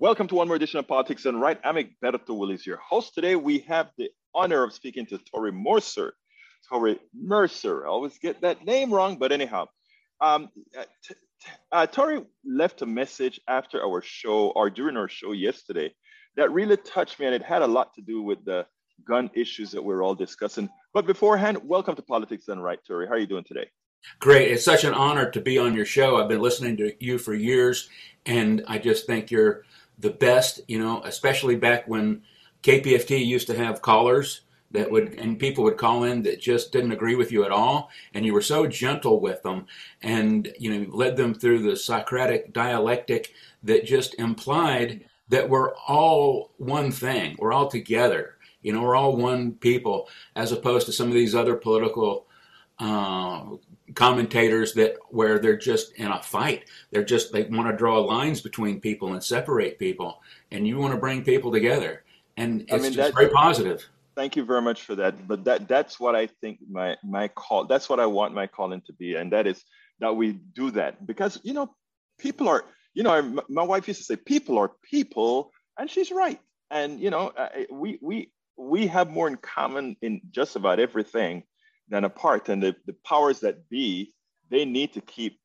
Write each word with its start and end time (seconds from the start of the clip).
Welcome 0.00 0.28
to 0.28 0.36
one 0.36 0.46
more 0.46 0.54
edition 0.54 0.78
of 0.78 0.86
Politics 0.86 1.24
Done 1.24 1.40
Right. 1.40 1.58
I'm 1.64 1.74
Egberto 1.74 2.38
Willies, 2.38 2.64
your 2.64 2.76
host. 2.76 3.16
Today 3.16 3.34
we 3.34 3.58
have 3.66 3.90
the 3.98 4.10
honor 4.32 4.62
of 4.62 4.72
speaking 4.72 5.06
to 5.06 5.18
Tori 5.18 5.50
Mercer. 5.50 6.12
Tori 6.68 7.00
Mercer. 7.12 7.84
I 7.84 7.88
always 7.90 8.16
get 8.16 8.40
that 8.42 8.64
name 8.64 8.94
wrong, 8.94 9.16
but 9.16 9.32
anyhow. 9.32 9.66
Um, 10.20 10.50
uh, 10.78 10.84
t- 11.02 11.14
t- 11.42 11.50
uh, 11.72 11.86
Tori 11.86 12.24
left 12.46 12.80
a 12.82 12.86
message 12.86 13.40
after 13.48 13.82
our 13.84 14.00
show 14.00 14.50
or 14.50 14.70
during 14.70 14.96
our 14.96 15.08
show 15.08 15.32
yesterday 15.32 15.92
that 16.36 16.52
really 16.52 16.76
touched 16.76 17.18
me, 17.18 17.26
and 17.26 17.34
it 17.34 17.42
had 17.42 17.62
a 17.62 17.66
lot 17.66 17.92
to 17.94 18.00
do 18.00 18.22
with 18.22 18.44
the 18.44 18.66
gun 19.04 19.28
issues 19.34 19.72
that 19.72 19.82
we're 19.82 20.04
all 20.04 20.14
discussing. 20.14 20.68
But 20.94 21.06
beforehand, 21.06 21.58
welcome 21.64 21.96
to 21.96 22.02
Politics 22.02 22.44
Done 22.44 22.60
Right, 22.60 22.78
Tori. 22.86 23.08
How 23.08 23.14
are 23.14 23.18
you 23.18 23.26
doing 23.26 23.42
today? 23.42 23.68
Great. 24.20 24.52
It's 24.52 24.64
such 24.64 24.84
an 24.84 24.94
honor 24.94 25.28
to 25.28 25.40
be 25.40 25.58
on 25.58 25.74
your 25.74 25.84
show. 25.84 26.18
I've 26.22 26.28
been 26.28 26.40
listening 26.40 26.76
to 26.76 27.04
you 27.04 27.18
for 27.18 27.34
years, 27.34 27.88
and 28.26 28.62
I 28.68 28.78
just 28.78 29.04
think 29.08 29.32
you're 29.32 29.64
the 29.98 30.10
best, 30.10 30.60
you 30.68 30.78
know, 30.78 31.02
especially 31.04 31.56
back 31.56 31.88
when 31.88 32.22
KPFT 32.62 33.24
used 33.24 33.46
to 33.48 33.56
have 33.56 33.82
callers 33.82 34.42
that 34.70 34.90
would 34.90 35.14
and 35.14 35.38
people 35.38 35.64
would 35.64 35.76
call 35.76 36.04
in 36.04 36.22
that 36.22 36.40
just 36.40 36.72
didn't 36.72 36.92
agree 36.92 37.14
with 37.14 37.32
you 37.32 37.44
at 37.44 37.50
all 37.50 37.90
and 38.12 38.26
you 38.26 38.34
were 38.34 38.42
so 38.42 38.66
gentle 38.66 39.20
with 39.20 39.42
them 39.42 39.66
and 40.02 40.52
you 40.58 40.70
know 40.70 40.86
led 40.90 41.16
them 41.16 41.34
through 41.34 41.62
the 41.62 41.76
socratic 41.76 42.52
dialectic 42.52 43.32
that 43.62 43.86
just 43.86 44.14
implied 44.18 45.04
that 45.28 45.48
we're 45.48 45.74
all 45.86 46.52
one 46.58 46.90
thing 46.90 47.34
we're 47.38 47.52
all 47.52 47.68
together 47.68 48.36
you 48.60 48.72
know 48.72 48.82
we're 48.82 48.96
all 48.96 49.16
one 49.16 49.52
people 49.52 50.08
as 50.36 50.52
opposed 50.52 50.84
to 50.84 50.92
some 50.92 51.08
of 51.08 51.14
these 51.14 51.34
other 51.34 51.56
political 51.56 52.26
uh, 52.78 53.44
commentators 53.94 54.74
that 54.74 54.96
where 55.10 55.38
they're 55.38 55.56
just 55.56 55.92
in 55.94 56.08
a 56.08 56.22
fight. 56.22 56.64
They're 56.90 57.04
just 57.04 57.32
they 57.32 57.44
want 57.44 57.68
to 57.68 57.76
draw 57.76 57.98
lines 57.98 58.40
between 58.40 58.80
people 58.80 59.12
and 59.12 59.22
separate 59.22 59.78
people, 59.78 60.20
and 60.50 60.66
you 60.66 60.78
want 60.78 60.92
to 60.94 61.00
bring 61.00 61.24
people 61.24 61.52
together, 61.52 62.04
and 62.36 62.62
it's 62.62 62.72
I 62.72 62.78
mean, 62.78 62.92
just 62.92 63.14
very 63.14 63.30
positive. 63.30 63.88
Thank 64.14 64.36
you 64.36 64.44
very 64.44 64.62
much 64.62 64.82
for 64.82 64.94
that. 64.96 65.26
But 65.28 65.44
that 65.44 65.68
that's 65.68 66.00
what 66.00 66.14
I 66.14 66.26
think 66.26 66.58
my 66.70 66.96
my 67.02 67.28
call. 67.28 67.64
That's 67.64 67.88
what 67.88 68.00
I 68.00 68.06
want 68.06 68.34
my 68.34 68.46
calling 68.46 68.82
to 68.86 68.92
be, 68.92 69.14
and 69.14 69.32
that 69.32 69.46
is 69.46 69.64
that 70.00 70.14
we 70.14 70.32
do 70.32 70.70
that 70.72 71.06
because 71.06 71.40
you 71.42 71.52
know 71.52 71.74
people 72.18 72.48
are 72.48 72.64
you 72.94 73.02
know 73.02 73.42
my 73.48 73.62
wife 73.62 73.88
used 73.88 74.00
to 74.00 74.04
say 74.04 74.16
people 74.16 74.58
are 74.58 74.72
people, 74.82 75.52
and 75.78 75.90
she's 75.90 76.10
right. 76.10 76.40
And 76.70 77.00
you 77.00 77.10
know 77.10 77.32
we 77.70 77.98
we 78.02 78.30
we 78.56 78.86
have 78.88 79.08
more 79.08 79.28
in 79.28 79.36
common 79.36 79.96
in 80.02 80.20
just 80.30 80.56
about 80.56 80.80
everything 80.80 81.44
than 81.88 82.04
apart. 82.04 82.48
And 82.48 82.62
the, 82.62 82.76
the 82.86 82.96
powers 83.04 83.40
that 83.40 83.68
be, 83.68 84.14
they 84.50 84.64
need 84.64 84.92
to 84.94 85.00
keep 85.00 85.38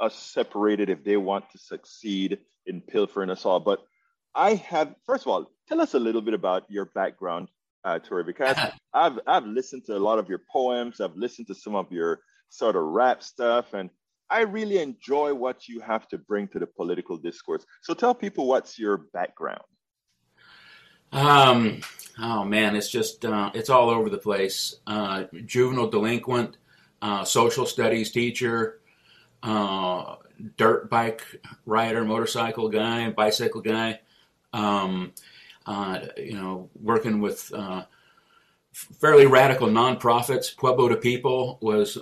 us 0.00 0.14
separated 0.14 0.88
if 0.90 1.04
they 1.04 1.16
want 1.16 1.50
to 1.50 1.58
succeed 1.58 2.38
in 2.66 2.80
pilfering 2.80 3.30
us 3.30 3.44
all. 3.44 3.60
But 3.60 3.80
I 4.34 4.54
have, 4.54 4.94
first 5.04 5.24
of 5.24 5.28
all, 5.28 5.50
tell 5.68 5.80
us 5.80 5.94
a 5.94 5.98
little 5.98 6.22
bit 6.22 6.34
about 6.34 6.64
your 6.70 6.86
background, 6.86 7.48
uh, 7.84 7.98
Tori, 7.98 8.24
because 8.24 8.56
I've 8.94 9.18
I've 9.26 9.46
listened 9.46 9.84
to 9.86 9.96
a 9.96 9.98
lot 9.98 10.18
of 10.18 10.28
your 10.28 10.40
poems. 10.52 11.00
I've 11.00 11.16
listened 11.16 11.48
to 11.48 11.54
some 11.54 11.74
of 11.74 11.90
your 11.90 12.20
sort 12.48 12.76
of 12.76 12.82
rap 12.82 13.22
stuff, 13.22 13.74
and 13.74 13.90
I 14.30 14.42
really 14.42 14.78
enjoy 14.78 15.34
what 15.34 15.68
you 15.68 15.80
have 15.80 16.06
to 16.08 16.18
bring 16.18 16.48
to 16.48 16.58
the 16.58 16.66
political 16.66 17.16
discourse. 17.16 17.64
So 17.82 17.94
tell 17.94 18.14
people 18.14 18.46
what's 18.46 18.78
your 18.78 18.98
background. 19.12 19.62
Um, 21.12 21.80
oh 22.20 22.44
man, 22.44 22.76
it's 22.76 22.90
just 22.90 23.24
uh, 23.24 23.50
it's 23.54 23.70
all 23.70 23.90
over 23.90 24.08
the 24.08 24.18
place. 24.18 24.76
Uh, 24.86 25.24
juvenile 25.44 25.88
delinquent, 25.88 26.56
uh, 27.02 27.24
social 27.24 27.66
studies 27.66 28.10
teacher, 28.10 28.80
uh, 29.42 30.16
dirt 30.56 30.88
bike 30.88 31.22
rider, 31.66 32.04
motorcycle 32.04 32.68
guy, 32.68 33.10
bicycle 33.10 33.60
guy. 33.60 34.00
Um, 34.52 35.12
uh, 35.66 36.00
you 36.16 36.34
know, 36.34 36.70
working 36.80 37.20
with 37.20 37.52
uh, 37.54 37.84
fairly 38.72 39.26
radical 39.26 39.68
nonprofits. 39.68 40.56
Pueblo 40.56 40.88
to 40.88 40.96
People 40.96 41.58
was 41.60 41.98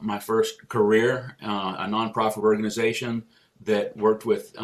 my 0.00 0.18
first 0.18 0.68
career, 0.68 1.36
a 1.40 1.86
nonprofit 1.88 2.38
organization 2.38 3.24
that 3.62 3.96
worked 3.96 4.26
with 4.26 4.54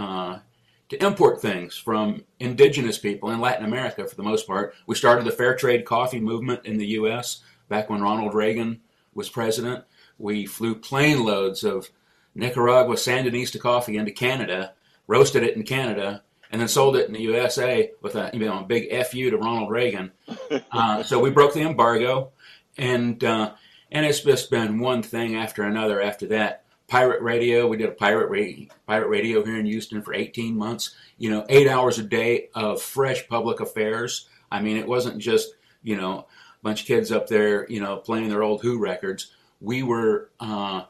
to 0.92 1.06
import 1.06 1.41
things 1.41 1.75
from 1.75 2.22
indigenous 2.38 2.98
people 2.98 3.30
in 3.30 3.41
Latin 3.41 3.64
America 3.64 4.06
for 4.06 4.14
the 4.14 4.22
most 4.22 4.47
part. 4.47 4.75
We 4.86 4.94
started 4.94 5.25
the 5.25 5.32
fair 5.32 5.56
trade 5.56 5.86
coffee 5.86 6.20
movement 6.20 6.66
in 6.66 6.76
the 6.76 6.86
U.S. 6.88 7.42
back 7.70 7.88
when 7.88 8.03
Ronald 8.03 8.34
Reagan 8.34 8.82
was 9.14 9.30
president. 9.30 9.84
We 10.19 10.44
flew 10.44 10.75
plane 10.75 11.25
loads 11.25 11.64
of 11.64 11.88
Nicaragua 12.34 12.97
Sandinista 12.97 13.58
coffee 13.58 13.97
into 13.97 14.12
Canada, 14.12 14.75
roasted 15.06 15.42
it 15.42 15.56
in 15.56 15.62
Canada, 15.62 16.25
and 16.50 16.60
then 16.60 16.69
sold 16.69 16.97
it 16.97 17.06
in 17.06 17.14
the 17.14 17.22
USA 17.22 17.91
with 18.03 18.14
a, 18.14 18.30
you 18.34 18.41
know, 18.41 18.59
a 18.59 18.62
big 18.62 18.91
FU 19.06 19.30
to 19.30 19.38
Ronald 19.38 19.70
Reagan. 19.70 20.12
Uh, 20.70 21.03
so 21.03 21.19
we 21.19 21.30
broke 21.30 21.54
the 21.54 21.62
embargo, 21.62 22.30
and 22.76 23.22
uh, 23.24 23.53
and 23.91 24.04
it's 24.04 24.20
just 24.20 24.50
been 24.50 24.78
one 24.78 25.03
thing 25.03 25.36
after 25.36 25.62
another 25.62 26.00
after 26.00 26.26
that 26.26 26.62
pirate 26.92 27.22
radio. 27.22 27.66
We 27.66 27.78
did 27.78 27.88
a 27.88 27.92
pirate 27.92 28.28
radio, 28.28 28.69
pirate 28.86 29.08
radio 29.08 29.42
here 29.42 29.58
in 29.58 29.64
Houston 29.64 30.03
for 30.03 30.12
18 30.12 30.54
months. 30.54 30.94
You 31.16 31.30
know, 31.30 31.47
eight 31.48 31.66
hours 31.66 31.98
a 31.98 32.03
day 32.03 32.50
of 32.54 32.82
fresh 32.82 33.26
public 33.28 33.60
affairs. 33.60 34.28
I 34.50 34.60
mean, 34.60 34.76
it 34.76 34.86
wasn't 34.86 35.16
just 35.16 35.54
you 35.82 35.97
know 35.97 36.19
a 36.19 36.62
bunch 36.62 36.82
of 36.82 36.86
kids 36.86 37.10
up 37.10 37.28
there, 37.28 37.66
you 37.70 37.80
know, 37.80 37.97
playing 37.97 38.28
their 38.28 38.42
old 38.42 38.60
Who 38.60 38.78
records. 38.78 39.32
We 39.58 39.82
were 39.82 40.28
uh, 40.38 40.82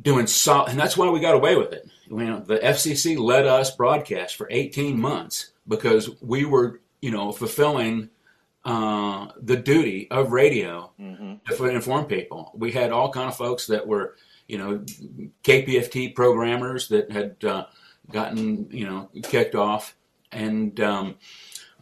doing 0.00 0.28
so, 0.28 0.64
and 0.64 0.78
that's 0.78 0.96
why 0.96 1.10
we 1.10 1.18
got 1.18 1.34
away 1.34 1.56
with 1.56 1.72
it. 1.72 1.90
You 2.08 2.26
know, 2.26 2.38
the 2.38 2.58
FCC 2.58 3.18
let 3.18 3.48
us 3.48 3.74
broadcast 3.74 4.36
for 4.36 4.46
18 4.48 5.00
months 5.00 5.54
because 5.66 6.08
we 6.22 6.44
were, 6.44 6.80
you 7.00 7.10
know, 7.10 7.32
fulfilling 7.32 8.10
uh, 8.64 9.26
the 9.42 9.56
duty 9.56 10.08
of 10.12 10.30
radio 10.30 10.92
mm-hmm. 11.00 11.52
to 11.52 11.64
inform 11.64 12.04
people. 12.04 12.52
We 12.54 12.70
had 12.70 12.92
all 12.92 13.10
kind 13.10 13.28
of 13.28 13.36
folks 13.36 13.66
that 13.66 13.88
were 13.88 14.14
you 14.48 14.58
know, 14.58 14.84
KPFT 15.42 16.14
programmers 16.14 16.88
that 16.88 17.10
had 17.10 17.42
uh, 17.44 17.66
gotten, 18.10 18.68
you 18.70 18.86
know, 18.86 19.08
kicked 19.22 19.54
off, 19.54 19.96
and 20.32 20.78
um, 20.80 21.16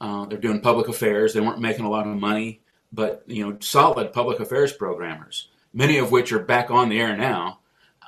uh, 0.00 0.26
they're 0.26 0.38
doing 0.38 0.60
public 0.60 0.88
affairs. 0.88 1.32
They 1.32 1.40
weren't 1.40 1.60
making 1.60 1.84
a 1.84 1.90
lot 1.90 2.06
of 2.06 2.14
money, 2.16 2.60
but 2.92 3.24
you 3.26 3.44
know, 3.44 3.56
solid 3.60 4.12
public 4.12 4.40
affairs 4.40 4.72
programmers, 4.72 5.48
many 5.72 5.98
of 5.98 6.10
which 6.10 6.32
are 6.32 6.38
back 6.38 6.70
on 6.70 6.88
the 6.88 7.00
air 7.00 7.16
now. 7.16 7.60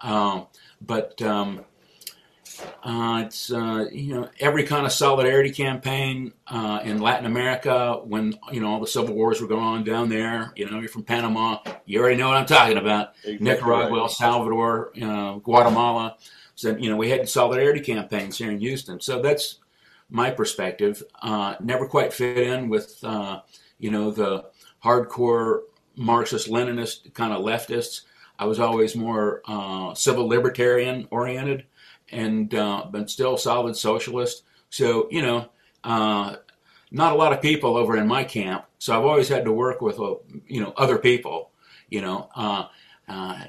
Um, 0.02 0.46
but 0.80 1.20
um, 1.22 1.64
uh, 2.82 3.22
it's 3.26 3.52
uh, 3.52 3.86
you 3.92 4.14
know 4.14 4.28
every 4.40 4.64
kind 4.64 4.86
of 4.86 4.92
solidarity 4.92 5.50
campaign 5.50 6.32
uh, 6.46 6.80
in 6.84 7.00
Latin 7.00 7.26
America 7.26 8.00
when 8.04 8.34
you 8.52 8.60
know 8.60 8.68
all 8.68 8.80
the 8.80 8.86
civil 8.86 9.14
wars 9.14 9.40
were 9.40 9.46
going 9.46 9.62
on 9.62 9.84
down 9.84 10.08
there. 10.08 10.52
You 10.56 10.70
know, 10.70 10.78
you're 10.78 10.88
from 10.88 11.04
Panama, 11.04 11.58
you 11.86 12.00
already 12.00 12.16
know 12.16 12.28
what 12.28 12.36
I'm 12.36 12.46
talking 12.46 12.78
about. 12.78 13.14
Exactly. 13.24 13.38
Nicaragua, 13.38 13.98
El 13.98 14.08
Salvador, 14.08 14.92
Guatemala. 15.42 16.16
So 16.54 16.76
you 16.76 16.90
know 16.90 16.96
we 16.96 17.10
had 17.10 17.28
solidarity 17.28 17.80
campaigns 17.80 18.38
here 18.38 18.50
in 18.50 18.58
Houston. 18.60 19.00
So 19.00 19.20
that's 19.20 19.58
my 20.10 20.30
perspective. 20.30 21.02
Uh, 21.22 21.56
never 21.60 21.86
quite 21.86 22.12
fit 22.12 22.38
in 22.38 22.68
with 22.68 22.98
uh, 23.02 23.40
you 23.78 23.90
know 23.90 24.10
the 24.10 24.44
hardcore 24.82 25.62
Marxist-Leninist 25.96 27.14
kind 27.14 27.32
of 27.32 27.44
leftists. 27.44 28.02
I 28.38 28.46
was 28.46 28.58
always 28.58 28.96
more 28.96 29.42
uh, 29.46 29.94
civil 29.94 30.26
libertarian 30.26 31.06
oriented 31.10 31.66
and 32.14 32.54
uh, 32.54 32.86
but 32.90 33.10
still 33.10 33.36
solid 33.36 33.76
socialist. 33.76 34.44
So 34.70 35.08
you 35.10 35.22
know, 35.22 35.48
uh, 35.82 36.36
not 36.90 37.12
a 37.12 37.16
lot 37.16 37.32
of 37.32 37.42
people 37.42 37.76
over 37.76 37.96
in 37.96 38.06
my 38.06 38.24
camp. 38.24 38.64
So 38.78 38.96
I've 38.96 39.04
always 39.04 39.28
had 39.28 39.44
to 39.44 39.52
work 39.52 39.80
with 39.80 39.98
uh, 40.00 40.14
you 40.46 40.60
know 40.60 40.72
other 40.76 40.98
people. 40.98 41.50
You 41.90 42.00
know, 42.00 42.28
uh, 42.34 42.66
uh, 43.08 43.44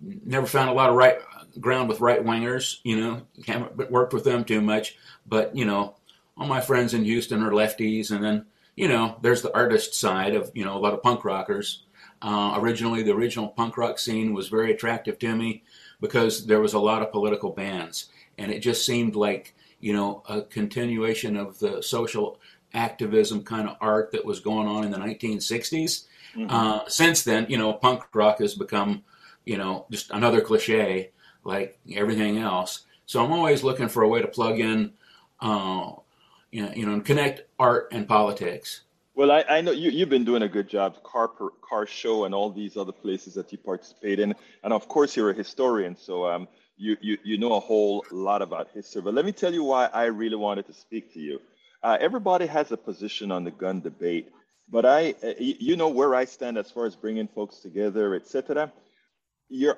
never 0.00 0.46
found 0.46 0.70
a 0.70 0.74
lot 0.74 0.90
of 0.90 0.96
right 0.96 1.18
ground 1.60 1.88
with 1.88 2.00
right 2.00 2.24
wingers. 2.24 2.78
You 2.82 3.00
know, 3.00 3.22
haven't 3.46 3.90
worked 3.90 4.12
with 4.12 4.24
them 4.24 4.44
too 4.44 4.60
much. 4.60 4.96
But 5.26 5.54
you 5.54 5.64
know, 5.64 5.96
all 6.36 6.46
my 6.46 6.60
friends 6.60 6.94
in 6.94 7.04
Houston 7.04 7.42
are 7.42 7.52
lefties, 7.52 8.10
and 8.10 8.24
then 8.24 8.46
you 8.74 8.88
know, 8.88 9.16
there's 9.22 9.42
the 9.42 9.54
artist 9.54 9.94
side 9.94 10.34
of 10.34 10.50
you 10.54 10.64
know 10.64 10.76
a 10.76 10.80
lot 10.80 10.94
of 10.94 11.02
punk 11.02 11.24
rockers. 11.24 11.82
Uh, 12.22 12.54
originally, 12.58 13.02
the 13.02 13.12
original 13.12 13.48
punk 13.48 13.76
rock 13.76 13.98
scene 13.98 14.32
was 14.32 14.48
very 14.48 14.72
attractive 14.72 15.18
to 15.18 15.36
me 15.36 15.62
because 16.00 16.46
there 16.46 16.60
was 16.60 16.74
a 16.74 16.78
lot 16.78 17.02
of 17.02 17.12
political 17.12 17.50
bands, 17.50 18.06
and 18.38 18.50
it 18.50 18.60
just 18.60 18.84
seemed 18.84 19.14
like 19.14 19.54
you 19.80 19.92
know 19.92 20.22
a 20.28 20.42
continuation 20.42 21.36
of 21.36 21.58
the 21.58 21.82
social 21.82 22.40
activism 22.74 23.42
kind 23.42 23.68
of 23.68 23.76
art 23.80 24.12
that 24.12 24.24
was 24.24 24.40
going 24.40 24.66
on 24.66 24.84
in 24.84 24.90
the 24.90 24.98
1960s. 24.98 26.06
Mm-hmm. 26.34 26.46
Uh, 26.50 26.80
since 26.88 27.22
then, 27.22 27.46
you 27.48 27.56
know, 27.56 27.72
punk 27.72 28.02
rock 28.14 28.38
has 28.38 28.54
become 28.54 29.04
you 29.44 29.56
know 29.56 29.86
just 29.90 30.10
another 30.10 30.40
cliche 30.40 31.10
like 31.44 31.78
everything 31.94 32.38
else. 32.38 32.84
So 33.06 33.24
I'm 33.24 33.32
always 33.32 33.62
looking 33.62 33.88
for 33.88 34.02
a 34.02 34.08
way 34.08 34.20
to 34.20 34.26
plug 34.28 34.58
in, 34.58 34.92
uh, 35.40 35.92
you 36.50 36.62
know, 36.62 36.72
you 36.74 36.84
know, 36.84 36.92
and 36.92 37.04
connect 37.04 37.42
art 37.58 37.88
and 37.92 38.08
politics. 38.08 38.82
Well, 39.16 39.32
I, 39.32 39.46
I 39.48 39.60
know 39.62 39.72
you, 39.72 39.90
you've 39.90 40.10
been 40.10 40.26
doing 40.26 40.42
a 40.42 40.48
good 40.48 40.68
job, 40.68 41.02
car 41.02 41.26
per, 41.26 41.48
car 41.66 41.86
show 41.86 42.26
and 42.26 42.34
all 42.34 42.50
these 42.50 42.76
other 42.76 42.92
places 42.92 43.32
that 43.34 43.50
you 43.50 43.56
participate 43.56 44.20
in, 44.20 44.34
and 44.62 44.74
of 44.74 44.88
course 44.88 45.16
you're 45.16 45.30
a 45.30 45.34
historian. 45.34 45.96
So 45.96 46.26
um, 46.26 46.46
you, 46.76 46.98
you, 47.00 47.16
you 47.24 47.38
know 47.38 47.54
a 47.54 47.60
whole 47.60 48.04
lot 48.12 48.42
about 48.42 48.68
history. 48.74 49.00
But 49.00 49.14
let 49.14 49.24
me 49.24 49.32
tell 49.32 49.54
you 49.54 49.64
why 49.64 49.86
I 49.86 50.04
really 50.04 50.36
wanted 50.36 50.66
to 50.66 50.74
speak 50.74 51.14
to 51.14 51.20
you. 51.20 51.40
Uh, 51.82 51.96
everybody 51.98 52.46
has 52.46 52.72
a 52.72 52.76
position 52.76 53.32
on 53.32 53.44
the 53.44 53.50
gun 53.50 53.80
debate, 53.80 54.28
but 54.68 54.84
I, 54.84 55.14
uh, 55.24 55.32
you 55.38 55.76
know 55.76 55.88
where 55.88 56.14
I 56.14 56.26
stand 56.26 56.58
as 56.58 56.70
far 56.70 56.84
as 56.84 56.94
bringing 56.94 57.26
folks 57.26 57.60
together, 57.60 58.14
etc. 58.14 58.70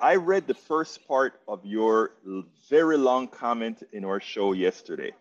I 0.01 0.15
read 0.15 0.47
the 0.47 0.53
first 0.53 1.07
part 1.07 1.39
of 1.47 1.65
your 1.65 2.11
very 2.69 2.97
long 2.97 3.29
comment 3.29 3.83
in 3.93 4.03
our 4.03 4.19
show 4.19 4.51
yesterday. 4.51 5.13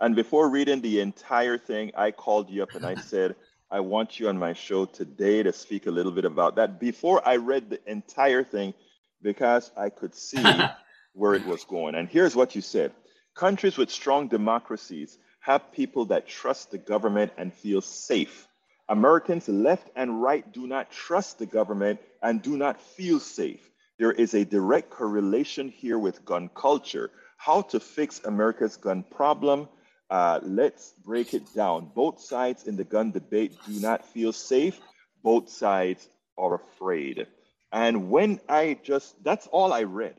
And 0.00 0.14
before 0.14 0.50
reading 0.50 0.82
the 0.82 1.00
entire 1.00 1.56
thing, 1.56 1.92
I 1.96 2.10
called 2.10 2.50
you 2.50 2.62
up 2.62 2.74
and 2.74 2.84
I 2.84 2.94
said, 3.12 3.36
I 3.74 3.80
want 3.80 4.20
you 4.20 4.28
on 4.28 4.38
my 4.38 4.52
show 4.52 4.84
today 4.84 5.42
to 5.42 5.52
speak 5.52 5.88
a 5.88 5.90
little 5.90 6.12
bit 6.12 6.24
about 6.24 6.54
that. 6.54 6.78
Before 6.78 7.20
I 7.26 7.38
read 7.38 7.70
the 7.70 7.80
entire 7.90 8.44
thing, 8.44 8.72
because 9.20 9.68
I 9.76 9.88
could 9.90 10.14
see 10.14 10.44
where 11.12 11.34
it 11.34 11.44
was 11.44 11.64
going. 11.64 11.96
And 11.96 12.08
here's 12.08 12.36
what 12.36 12.54
you 12.54 12.60
said 12.60 12.92
Countries 13.34 13.76
with 13.76 13.90
strong 13.90 14.28
democracies 14.28 15.18
have 15.40 15.72
people 15.72 16.04
that 16.04 16.28
trust 16.28 16.70
the 16.70 16.78
government 16.78 17.32
and 17.36 17.52
feel 17.52 17.80
safe. 17.80 18.46
Americans 18.88 19.48
left 19.48 19.90
and 19.96 20.22
right 20.22 20.52
do 20.52 20.68
not 20.68 20.92
trust 20.92 21.40
the 21.40 21.46
government 21.46 21.98
and 22.22 22.42
do 22.42 22.56
not 22.56 22.80
feel 22.80 23.18
safe. 23.18 23.68
There 23.98 24.12
is 24.12 24.34
a 24.34 24.44
direct 24.44 24.90
correlation 24.90 25.68
here 25.68 25.98
with 25.98 26.24
gun 26.24 26.48
culture. 26.54 27.10
How 27.38 27.62
to 27.62 27.80
fix 27.80 28.20
America's 28.24 28.76
gun 28.76 29.02
problem? 29.02 29.68
Uh, 30.14 30.38
let's 30.44 30.92
break 31.04 31.34
it 31.34 31.42
down. 31.56 31.90
Both 31.92 32.20
sides 32.20 32.68
in 32.68 32.76
the 32.76 32.84
gun 32.84 33.10
debate 33.10 33.52
do 33.66 33.80
not 33.80 34.06
feel 34.06 34.32
safe. 34.32 34.78
Both 35.24 35.48
sides 35.48 36.08
are 36.38 36.54
afraid. 36.54 37.26
And 37.72 38.10
when 38.10 38.38
I 38.48 38.78
just, 38.84 39.24
that's 39.24 39.48
all 39.48 39.72
I 39.72 39.82
read. 39.82 40.14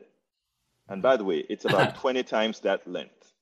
And 0.86 1.00
by 1.00 1.16
the 1.16 1.24
way, 1.24 1.38
it's 1.48 1.64
about 1.64 1.96
20 2.02 2.24
times 2.24 2.60
that 2.60 2.86
length. 2.86 3.32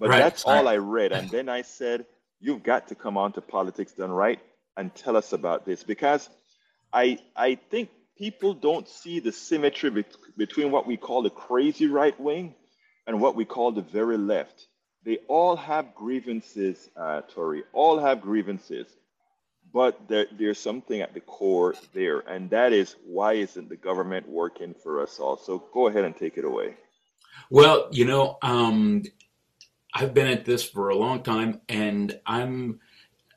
But 0.00 0.08
right. 0.08 0.18
that's 0.18 0.42
all 0.42 0.66
I 0.66 0.78
read. 0.78 1.12
And 1.12 1.30
then 1.30 1.48
I 1.48 1.62
said, 1.62 2.04
you've 2.40 2.64
got 2.64 2.88
to 2.88 2.96
come 2.96 3.16
on 3.16 3.30
to 3.34 3.40
Politics 3.40 3.92
Done 3.92 4.10
Right 4.10 4.40
and 4.76 4.92
tell 4.92 5.16
us 5.16 5.32
about 5.32 5.64
this 5.64 5.84
because 5.84 6.28
I, 6.92 7.20
I 7.36 7.54
think 7.70 7.90
people 8.18 8.54
don't 8.54 8.88
see 8.88 9.20
the 9.20 9.30
symmetry 9.30 9.90
be- 9.90 10.04
between 10.36 10.72
what 10.72 10.84
we 10.84 10.96
call 10.96 11.22
the 11.22 11.30
crazy 11.30 11.86
right 11.86 12.18
wing 12.18 12.56
and 13.06 13.20
what 13.20 13.36
we 13.36 13.44
call 13.44 13.70
the 13.70 13.82
very 13.82 14.18
left. 14.18 14.66
They 15.04 15.18
all 15.28 15.56
have 15.56 15.94
grievances, 15.94 16.90
uh, 16.96 17.22
Tori, 17.22 17.64
all 17.72 17.98
have 17.98 18.20
grievances, 18.20 18.86
but 19.72 19.98
there, 20.08 20.26
there's 20.38 20.58
something 20.58 21.00
at 21.00 21.14
the 21.14 21.20
core 21.20 21.74
there, 21.92 22.20
and 22.20 22.50
that 22.50 22.72
is 22.72 22.96
why 23.04 23.34
isn't 23.34 23.68
the 23.68 23.76
government 23.76 24.28
working 24.28 24.74
for 24.74 25.02
us 25.02 25.18
all? 25.18 25.36
So 25.36 25.58
go 25.72 25.88
ahead 25.88 26.04
and 26.04 26.16
take 26.16 26.36
it 26.36 26.44
away. 26.44 26.76
Well, 27.50 27.88
you 27.90 28.04
know, 28.04 28.38
um, 28.42 29.02
I've 29.94 30.14
been 30.14 30.28
at 30.28 30.44
this 30.44 30.62
for 30.62 30.90
a 30.90 30.96
long 30.96 31.22
time, 31.22 31.60
and 31.68 32.18
I'm 32.26 32.80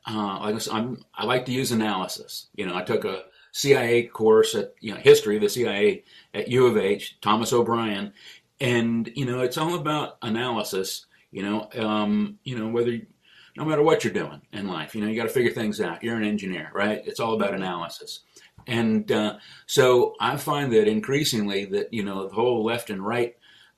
uh, 0.06 0.38
like 0.40 0.54
I 0.54 0.58
said, 0.58 0.74
I'm 0.74 1.04
I 1.14 1.24
like 1.24 1.46
to 1.46 1.52
use 1.52 1.72
analysis. 1.72 2.46
You 2.54 2.66
know, 2.66 2.76
I 2.76 2.82
took 2.82 3.04
a 3.04 3.24
CIA 3.52 4.04
course 4.04 4.54
at 4.54 4.74
you 4.80 4.94
know 4.94 5.00
history 5.00 5.36
of 5.36 5.42
the 5.42 5.48
CIA 5.48 6.04
at 6.32 6.48
U 6.48 6.66
of 6.66 6.76
H, 6.76 7.18
Thomas 7.20 7.52
O'Brien, 7.52 8.12
and 8.60 9.10
you 9.14 9.24
know 9.24 9.40
it's 9.40 9.58
all 9.58 9.74
about 9.74 10.18
analysis. 10.22 11.05
You 11.30 11.42
know, 11.42 11.68
um, 11.78 12.38
you 12.44 12.58
know 12.58 12.68
whether 12.68 12.98
no 13.56 13.64
matter 13.64 13.82
what 13.82 14.04
you're 14.04 14.12
doing 14.12 14.42
in 14.52 14.68
life, 14.68 14.94
you 14.94 15.00
know 15.00 15.08
you 15.08 15.16
got 15.16 15.24
to 15.24 15.28
figure 15.28 15.52
things 15.52 15.80
out. 15.80 16.02
You're 16.02 16.16
an 16.16 16.24
engineer, 16.24 16.70
right? 16.74 17.02
It's 17.04 17.20
all 17.20 17.34
about 17.34 17.54
analysis. 17.54 18.20
And 18.66 19.10
uh, 19.12 19.38
so 19.66 20.14
I 20.20 20.36
find 20.36 20.72
that 20.72 20.88
increasingly 20.88 21.66
that 21.66 21.92
you 21.92 22.02
know 22.02 22.28
the 22.28 22.34
whole 22.34 22.64
left 22.64 22.90
and 22.90 23.04
right 23.04 23.36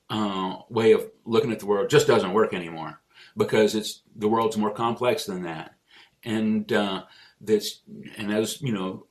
uh, 0.09 0.57
way 0.69 0.93
of 0.93 1.09
looking 1.25 1.51
at 1.51 1.59
the 1.59 1.65
world 1.65 1.89
just 1.89 2.07
doesn't 2.07 2.33
work 2.33 2.53
anymore 2.53 2.99
because 3.37 3.75
it's 3.75 4.01
the 4.15 4.27
world's 4.27 4.57
more 4.57 4.73
complex 4.73 5.25
than 5.25 5.43
that. 5.43 5.75
And 6.23 6.71
uh, 6.73 7.03
this 7.39 7.79
and 8.17 8.33
as 8.33 8.61
you 8.61 8.73
know 8.73 9.05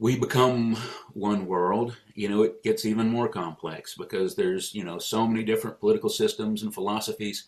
we 0.00 0.16
become 0.18 0.76
one 1.12 1.44
world, 1.44 1.94
you 2.14 2.28
know, 2.28 2.42
it 2.42 2.62
gets 2.62 2.86
even 2.86 3.06
more 3.06 3.28
complex 3.28 3.94
because 3.94 4.34
there's, 4.34 4.74
you 4.74 4.82
know, 4.82 4.98
so 4.98 5.26
many 5.26 5.44
different 5.44 5.78
political 5.78 6.08
systems 6.08 6.62
and 6.62 6.72
philosophies. 6.72 7.44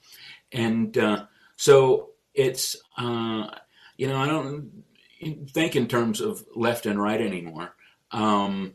And 0.53 0.97
uh, 0.99 1.25
so 1.57 2.11
it's, 2.35 2.77
uh, 2.99 3.49
you 3.97 4.07
know, 4.07 4.19
I 4.19 4.27
don't 4.27 4.85
think 5.53 5.77
in 5.77 5.89
terms 5.89 6.21
of 6.21 6.45
left 6.55 6.85
and 6.85 7.01
right 7.01 7.21
anymore. 7.21 7.75
Um, 8.11 8.75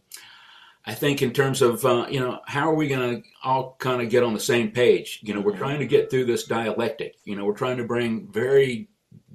I 0.84 0.96
think 0.96 1.22
in 1.22 1.32
terms 1.32 1.62
of, 1.62 1.86
uh, 1.86 2.08
you 2.10 2.20
know, 2.20 2.40
how 2.48 2.72
are 2.72 2.76
we 2.76 2.88
going 2.88 3.22
to 3.22 3.30
all 3.44 3.76
kind 3.78 4.02
of 4.02 4.10
get 4.10 4.24
on 4.24 4.34
the 4.34 4.40
same 4.40 4.72
page? 4.72 5.20
You 5.22 5.36
know, 5.36 5.42
we're 5.42 5.58
trying 5.58 5.80
to 5.80 5.86
get 5.86 6.10
through 6.10 6.26
this 6.26 6.46
dialectic. 6.46 7.18
You 7.26 7.36
know, 7.36 7.46
we're 7.46 7.54
trying 7.54 7.78
to 7.78 7.84
bring 7.84 8.28
very 8.32 8.90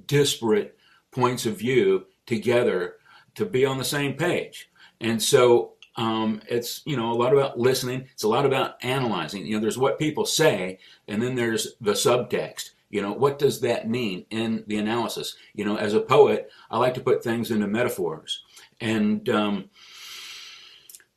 disparate 0.06 0.77
points 1.12 1.47
of 1.47 1.59
view 1.59 2.06
together 2.27 2.97
to 3.34 3.44
be 3.44 3.64
on 3.64 3.79
the 3.79 3.84
same 3.84 4.14
page. 4.14 4.70
And 5.00 5.23
so 5.23 5.73
um, 5.96 6.40
it's 6.49 6.82
you 6.87 6.96
know 6.96 7.12
a 7.12 7.14
lot 7.14 7.32
about 7.32 7.58
listening. 7.58 8.08
It's 8.12 8.23
a 8.23 8.29
lot 8.29 8.46
about 8.46 8.82
analyzing. 8.82 9.46
You 9.46 9.56
know, 9.56 9.61
there's 9.61 9.79
what 9.79 9.99
people 9.99 10.25
say, 10.25 10.79
and 11.06 11.23
then 11.23 11.34
there's 11.34 11.75
the 11.81 11.93
subtext. 11.93 12.70
You 12.88 13.02
know, 13.02 13.12
what 13.12 13.38
does 13.38 13.61
that 13.61 13.88
mean 13.88 14.26
in 14.31 14.64
the 14.67 14.76
analysis? 14.76 15.37
You 15.55 15.64
know, 15.64 15.76
as 15.76 15.94
a 15.94 16.00
poet, 16.00 16.50
I 16.70 16.79
like 16.79 16.94
to 16.94 17.00
put 17.00 17.25
things 17.25 17.50
into 17.50 17.67
metaphors. 17.67 18.43
And 18.81 19.29
um, 19.29 19.70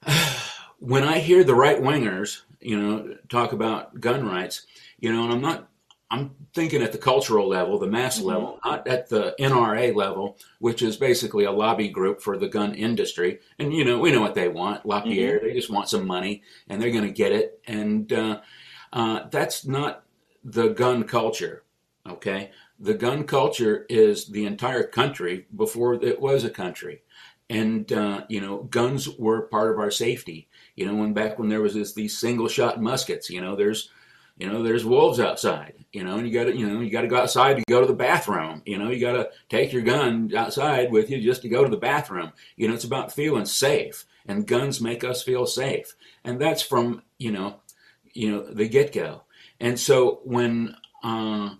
when 0.79 1.03
I 1.03 1.19
hear 1.19 1.43
the 1.43 1.55
right 1.55 1.81
wingers, 1.81 2.41
you 2.61 2.79
know, 2.79 3.17
talk 3.29 3.51
about 3.51 3.99
gun 3.99 4.25
rights, 4.25 4.65
you 4.99 5.11
know, 5.11 5.23
and 5.23 5.33
I'm 5.33 5.41
not 5.41 5.69
I'm 6.11 6.35
thinking 6.53 6.83
at 6.83 6.91
the 6.91 6.97
cultural 6.97 7.47
level, 7.47 7.79
the 7.79 7.87
mass 7.87 8.17
mm-hmm. 8.17 8.27
level, 8.27 8.59
not 8.63 8.87
at 8.87 9.09
the 9.09 9.35
NRA 9.39 9.95
level, 9.95 10.37
which 10.59 10.81
is 10.81 10.97
basically 10.97 11.45
a 11.45 11.51
lobby 11.51 11.89
group 11.89 12.21
for 12.21 12.37
the 12.37 12.47
gun 12.47 12.75
industry. 12.75 13.39
And 13.57 13.73
you 13.73 13.83
know, 13.83 13.99
we 13.99 14.11
know 14.11 14.21
what 14.21 14.35
they 14.35 14.47
want. 14.47 14.85
Lapierre, 14.85 15.37
mm-hmm. 15.37 15.47
they 15.47 15.53
just 15.53 15.71
want 15.71 15.89
some 15.89 16.05
money, 16.05 16.43
and 16.69 16.81
they're 16.81 16.91
going 16.91 17.05
to 17.05 17.11
get 17.11 17.31
it. 17.31 17.59
And 17.67 18.11
uh, 18.13 18.41
uh, 18.93 19.27
that's 19.31 19.65
not 19.65 20.03
the 20.43 20.69
gun 20.69 21.03
culture. 21.03 21.63
Okay, 22.07 22.51
the 22.79 22.93
gun 22.93 23.23
culture 23.23 23.87
is 23.89 24.27
the 24.27 24.45
entire 24.45 24.83
country 24.83 25.47
before 25.55 25.95
it 25.95 26.21
was 26.21 26.43
a 26.43 26.51
country, 26.51 27.01
and 27.49 27.91
uh, 27.91 28.25
you 28.29 28.41
know, 28.41 28.63
guns 28.63 29.09
were 29.17 29.43
part 29.43 29.71
of 29.71 29.79
our 29.79 29.89
safety. 29.89 30.47
You 30.75 30.85
know, 30.85 30.95
when 30.95 31.13
back 31.13 31.39
when 31.39 31.49
there 31.49 31.61
was 31.61 31.73
this, 31.73 31.93
these 31.93 32.15
single 32.15 32.47
shot 32.47 32.79
muskets, 32.79 33.29
you 33.29 33.41
know, 33.41 33.55
there's 33.55 33.89
you 34.37 34.51
know, 34.51 34.63
there's 34.63 34.85
wolves 34.85 35.19
outside, 35.19 35.73
you 35.93 36.03
know, 36.03 36.17
and 36.17 36.27
you 36.27 36.33
got 36.33 36.45
to, 36.45 36.55
you 36.55 36.67
know, 36.67 36.81
you 36.81 36.89
got 36.89 37.01
to 37.01 37.07
go 37.07 37.17
outside 37.17 37.55
to 37.55 37.63
go 37.69 37.79
to 37.79 37.87
the 37.87 37.93
bathroom. 37.93 38.61
You 38.65 38.77
know, 38.77 38.89
you 38.89 38.99
got 38.99 39.13
to 39.13 39.29
take 39.49 39.71
your 39.71 39.81
gun 39.81 40.31
outside 40.35 40.91
with 40.91 41.09
you 41.09 41.21
just 41.21 41.41
to 41.43 41.49
go 41.49 41.63
to 41.63 41.69
the 41.69 41.77
bathroom. 41.77 42.33
You 42.57 42.67
know, 42.67 42.73
it's 42.73 42.83
about 42.83 43.13
feeling 43.13 43.45
safe, 43.45 44.05
and 44.25 44.45
guns 44.45 44.81
make 44.81 45.03
us 45.03 45.23
feel 45.23 45.45
safe, 45.45 45.95
and 46.23 46.39
that's 46.39 46.61
from 46.61 47.03
you 47.17 47.31
know, 47.31 47.61
you 48.13 48.31
know, 48.31 48.43
the 48.43 48.67
get 48.67 48.91
go. 48.91 49.23
And 49.59 49.79
so 49.79 50.19
when 50.25 50.75
uh, 51.01 51.55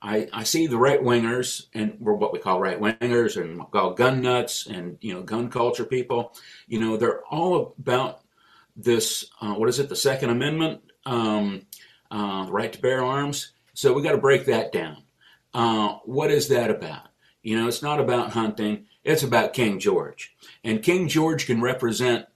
I, 0.00 0.28
I 0.32 0.44
see 0.44 0.66
the 0.66 0.78
right 0.78 1.00
wingers, 1.02 1.66
and 1.74 1.98
we're 2.00 2.14
what 2.14 2.32
we 2.32 2.38
call 2.38 2.60
right 2.60 2.80
wingers, 2.80 3.40
and 3.40 3.60
call 3.70 3.92
gun 3.92 4.22
nuts, 4.22 4.66
and 4.66 4.96
you 5.02 5.12
know, 5.12 5.22
gun 5.22 5.50
culture 5.50 5.84
people, 5.84 6.34
you 6.68 6.80
know, 6.80 6.96
they're 6.96 7.22
all 7.24 7.74
about 7.78 8.22
this. 8.76 9.26
Uh, 9.42 9.54
what 9.54 9.68
is 9.68 9.78
it? 9.78 9.90
The 9.90 9.96
Second 9.96 10.30
Amendment. 10.30 10.80
Um, 11.06 11.66
right 12.54 12.72
to 12.72 12.80
bear 12.80 13.04
arms. 13.04 13.52
So 13.74 13.92
we 13.92 14.02
got 14.02 14.12
to 14.12 14.18
break 14.18 14.46
that 14.46 14.72
down. 14.72 15.02
Uh, 15.52 15.98
what 16.04 16.30
is 16.30 16.48
that 16.48 16.70
about? 16.70 17.08
You 17.42 17.58
know, 17.58 17.68
it's 17.68 17.82
not 17.82 18.00
about 18.00 18.30
hunting. 18.30 18.86
It's 19.02 19.24
about 19.24 19.52
King 19.52 19.78
George. 19.80 20.34
And 20.62 20.82
King 20.82 21.08
George 21.08 21.46
can 21.46 21.60
represent 21.60 22.26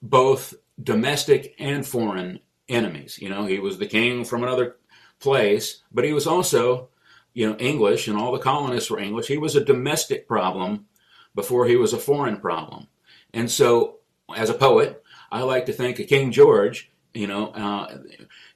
both 0.00 0.54
domestic 0.82 1.54
and 1.58 1.84
foreign 1.84 2.40
enemies. 2.68 3.18
You 3.20 3.28
know, 3.28 3.44
he 3.46 3.58
was 3.58 3.78
the 3.78 3.86
king 3.86 4.24
from 4.24 4.42
another 4.42 4.76
place, 5.18 5.82
but 5.92 6.04
he 6.04 6.12
was 6.12 6.26
also, 6.26 6.88
you 7.34 7.48
know, 7.48 7.56
English 7.56 8.06
and 8.08 8.16
all 8.16 8.32
the 8.32 8.38
colonists 8.38 8.90
were 8.90 9.00
English. 9.00 9.26
He 9.26 9.38
was 9.38 9.56
a 9.56 9.64
domestic 9.64 10.28
problem 10.28 10.86
before 11.34 11.66
he 11.66 11.76
was 11.76 11.92
a 11.92 11.98
foreign 11.98 12.38
problem. 12.38 12.86
And 13.34 13.50
so, 13.50 13.98
as 14.34 14.48
a 14.48 14.54
poet, 14.54 15.02
I 15.30 15.42
like 15.42 15.66
to 15.66 15.72
think 15.72 15.98
of 15.98 16.06
King 16.06 16.30
George 16.30 16.90
you 17.16 17.26
know, 17.26 17.48
uh, 17.48 17.98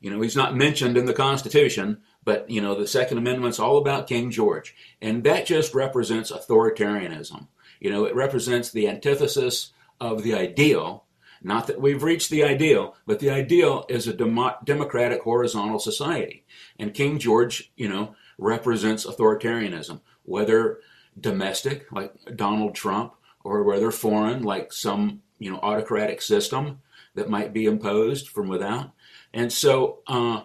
you 0.00 0.11
know, 0.11 0.21
he's 0.21 0.37
not 0.37 0.57
mentioned 0.57 0.97
in 0.97 1.07
the 1.07 1.14
Constitution, 1.14 1.99
but 2.25 2.49
you 2.50 2.61
know, 2.61 2.75
the 2.75 2.87
Second 2.87 3.19
Amendment's 3.19 3.59
all 3.59 3.79
about 3.79 4.07
King 4.07 4.31
George, 4.31 4.75
and 5.00 5.25
that 5.25 5.47
just 5.47 5.75
represents 5.75 6.31
authoritarianism. 6.31 7.47
You 7.81 7.90
know, 7.90 8.05
it 8.05 8.14
represents 8.14 8.71
the 8.71 8.88
antithesis 8.88 9.73
of 10.00 10.23
the 10.23 10.35
ideal. 10.35 11.05
Not 11.43 11.69
that 11.69 11.81
we've 11.81 12.02
reached 12.02 12.29
the 12.29 12.45
ideal, 12.45 12.97
but 13.07 13.19
the 13.19 13.31
ideal 13.31 13.87
is 13.88 14.07
a 14.07 14.12
dem- 14.12 14.38
democratic 14.62 15.23
horizontal 15.23 15.79
society. 15.79 16.45
And 16.79 16.93
King 16.93 17.19
George, 17.19 17.73
you 17.76 17.88
know, 17.88 18.14
represents 18.37 19.07
authoritarianism, 19.07 20.02
whether 20.25 20.81
domestic, 21.19 21.90
like 21.90 22.12
Donald 22.37 22.75
Trump, 22.75 23.14
or 23.43 23.62
whether 23.62 23.90
foreign, 23.90 24.43
like 24.43 24.71
some, 24.71 25.23
you 25.38 25.50
know, 25.50 25.59
autocratic 25.62 26.21
system 26.21 26.81
that 27.14 27.29
might 27.29 27.52
be 27.52 27.67
imposed 27.67 28.29
from 28.29 28.49
without. 28.49 28.93
And 29.33 29.52
so, 29.52 30.00
uh, 30.07 30.43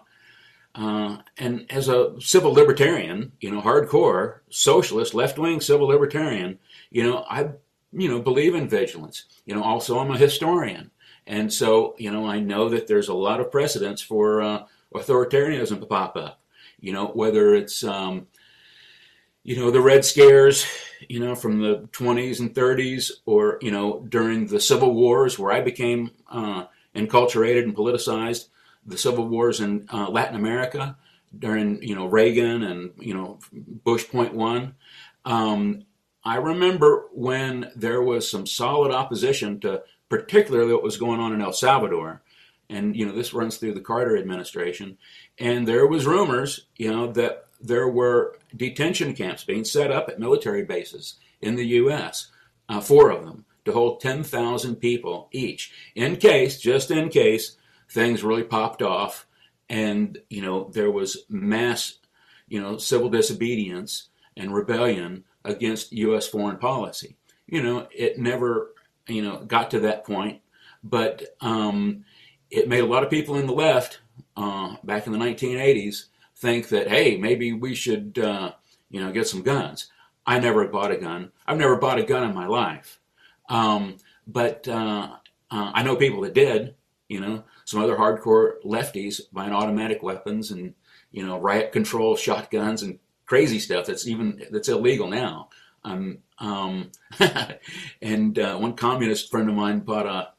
uh, 0.75 1.17
and 1.37 1.65
as 1.69 1.87
a 1.87 2.19
civil 2.19 2.51
libertarian, 2.51 3.31
you 3.39 3.51
know, 3.51 3.61
hardcore 3.61 4.39
socialist, 4.49 5.13
left 5.13 5.39
wing 5.39 5.61
civil 5.61 5.87
libertarian, 5.87 6.59
you 6.91 7.03
know, 7.03 7.25
I, 7.29 7.49
you 7.93 8.09
know, 8.09 8.21
believe 8.21 8.55
in 8.55 8.67
vigilance. 8.67 9.25
You 9.45 9.55
know, 9.55 9.63
also 9.63 9.99
I'm 9.99 10.11
a 10.11 10.17
historian. 10.17 10.91
And 11.27 11.51
so, 11.51 11.95
you 11.97 12.11
know, 12.11 12.27
I 12.27 12.39
know 12.39 12.69
that 12.69 12.87
there's 12.87 13.07
a 13.07 13.13
lot 13.13 13.39
of 13.39 13.51
precedents 13.51 14.01
for 14.01 14.41
uh, 14.41 14.65
authoritarianism 14.93 15.79
to 15.79 15.85
pop 15.85 16.15
up. 16.17 16.41
You 16.79 16.93
know, 16.93 17.07
whether 17.07 17.55
it's, 17.55 17.83
um, 17.83 18.27
you 19.45 19.55
know, 19.55 19.71
the 19.71 19.79
Red 19.79 20.03
Scares, 20.03 20.65
you 21.07 21.21
know, 21.21 21.35
from 21.35 21.61
the 21.61 21.87
20s 21.93 22.41
and 22.41 22.53
30s, 22.53 23.11
or, 23.25 23.57
you 23.61 23.71
know, 23.71 24.03
during 24.09 24.47
the 24.47 24.59
Civil 24.59 24.93
Wars, 24.93 25.39
where 25.39 25.53
I 25.53 25.61
became 25.61 26.11
uh, 26.29 26.65
enculturated 26.93 27.63
and 27.63 27.75
politicized, 27.75 28.47
the 28.85 28.97
civil 28.97 29.27
wars 29.27 29.59
in 29.59 29.87
uh, 29.91 30.09
Latin 30.09 30.35
America 30.35 30.97
during 31.37 31.81
you 31.81 31.95
know 31.95 32.05
Reagan 32.05 32.63
and 32.63 32.91
you 32.97 33.13
know 33.13 33.39
Bush 33.51 34.07
point 34.07 34.33
one. 34.33 34.75
Um, 35.25 35.85
I 36.23 36.37
remember 36.37 37.07
when 37.13 37.71
there 37.75 38.01
was 38.01 38.29
some 38.29 38.45
solid 38.45 38.91
opposition 38.91 39.59
to 39.61 39.83
particularly 40.09 40.73
what 40.73 40.83
was 40.83 40.97
going 40.97 41.19
on 41.19 41.33
in 41.33 41.41
El 41.41 41.53
Salvador, 41.53 42.21
and 42.69 42.95
you 42.95 43.05
know 43.05 43.11
this 43.11 43.33
runs 43.33 43.57
through 43.57 43.73
the 43.73 43.81
Carter 43.81 44.17
administration, 44.17 44.97
and 45.39 45.67
there 45.67 45.87
was 45.87 46.05
rumors 46.05 46.67
you 46.77 46.91
know 46.91 47.11
that 47.13 47.44
there 47.61 47.87
were 47.87 48.37
detention 48.55 49.13
camps 49.13 49.43
being 49.43 49.63
set 49.63 49.91
up 49.91 50.09
at 50.09 50.19
military 50.19 50.63
bases 50.63 51.15
in 51.41 51.55
the 51.55 51.67
U.S. 51.67 52.31
Uh, 52.67 52.81
four 52.81 53.09
of 53.09 53.25
them 53.25 53.45
to 53.65 53.71
hold 53.71 53.99
10,000 53.99 54.75
people 54.75 55.27
each, 55.31 55.71
in 55.95 56.17
case, 56.17 56.59
just 56.59 56.91
in 56.91 57.09
case, 57.09 57.57
things 57.89 58.23
really 58.23 58.43
popped 58.43 58.81
off 58.81 59.25
and 59.69 60.19
you 60.29 60.41
know 60.41 60.69
there 60.73 60.91
was 60.91 61.25
mass 61.29 61.97
you 62.47 62.61
know 62.61 62.77
civil 62.77 63.09
disobedience 63.09 64.09
and 64.37 64.53
rebellion 64.53 65.23
against 65.43 65.91
US 65.91 66.27
foreign 66.27 66.57
policy 66.57 67.15
you 67.47 67.61
know 67.61 67.87
it 67.91 68.19
never 68.19 68.71
you 69.07 69.21
know 69.21 69.43
got 69.45 69.71
to 69.71 69.79
that 69.81 70.03
point 70.03 70.41
but 70.83 71.35
um, 71.41 72.05
it 72.51 72.69
made 72.69 72.83
a 72.83 72.85
lot 72.85 73.03
of 73.03 73.09
people 73.09 73.35
in 73.35 73.47
the 73.47 73.53
left 73.53 73.99
uh, 74.37 74.75
back 74.83 75.07
in 75.07 75.13
the 75.13 75.19
1980s 75.19 76.05
think 76.35 76.69
that 76.69 76.89
hey 76.89 77.17
maybe 77.17 77.53
we 77.53 77.75
should 77.75 78.17
uh, 78.19 78.51
you 78.89 79.01
know 79.01 79.11
get 79.11 79.27
some 79.27 79.41
guns. 79.41 79.91
I 80.25 80.39
never 80.39 80.67
bought 80.67 80.91
a 80.91 80.97
gun. 80.97 81.31
I've 81.45 81.57
never 81.57 81.75
bought 81.75 81.99
a 81.99 82.03
gun 82.03 82.23
in 82.27 82.33
my 82.33 82.47
life. 82.47 82.99
Um, 83.49 83.97
but 84.27 84.67
uh, 84.67 85.09
uh 85.51 85.71
I 85.73 85.83
know 85.83 85.95
people 85.95 86.21
that 86.21 86.33
did 86.33 86.75
you 87.07 87.19
know 87.19 87.43
some 87.65 87.81
other 87.81 87.95
hardcore 87.95 88.53
lefties 88.63 89.21
buying 89.31 89.53
automatic 89.53 90.01
weapons 90.03 90.51
and 90.51 90.73
you 91.11 91.25
know 91.25 91.39
riot 91.39 91.71
control 91.71 92.15
shotguns 92.15 92.81
and 92.83 92.99
crazy 93.25 93.59
stuff 93.59 93.85
that's 93.85 94.07
even 94.07 94.41
that's 94.51 94.69
illegal 94.69 95.07
now. 95.07 95.49
Um, 95.83 96.19
um, 96.39 96.91
and 98.01 98.39
uh, 98.39 98.57
one 98.57 98.73
communist 98.73 99.29
friend 99.29 99.49
of 99.49 99.55
mine 99.55 99.79
bought 99.79 100.07
a 100.07 100.29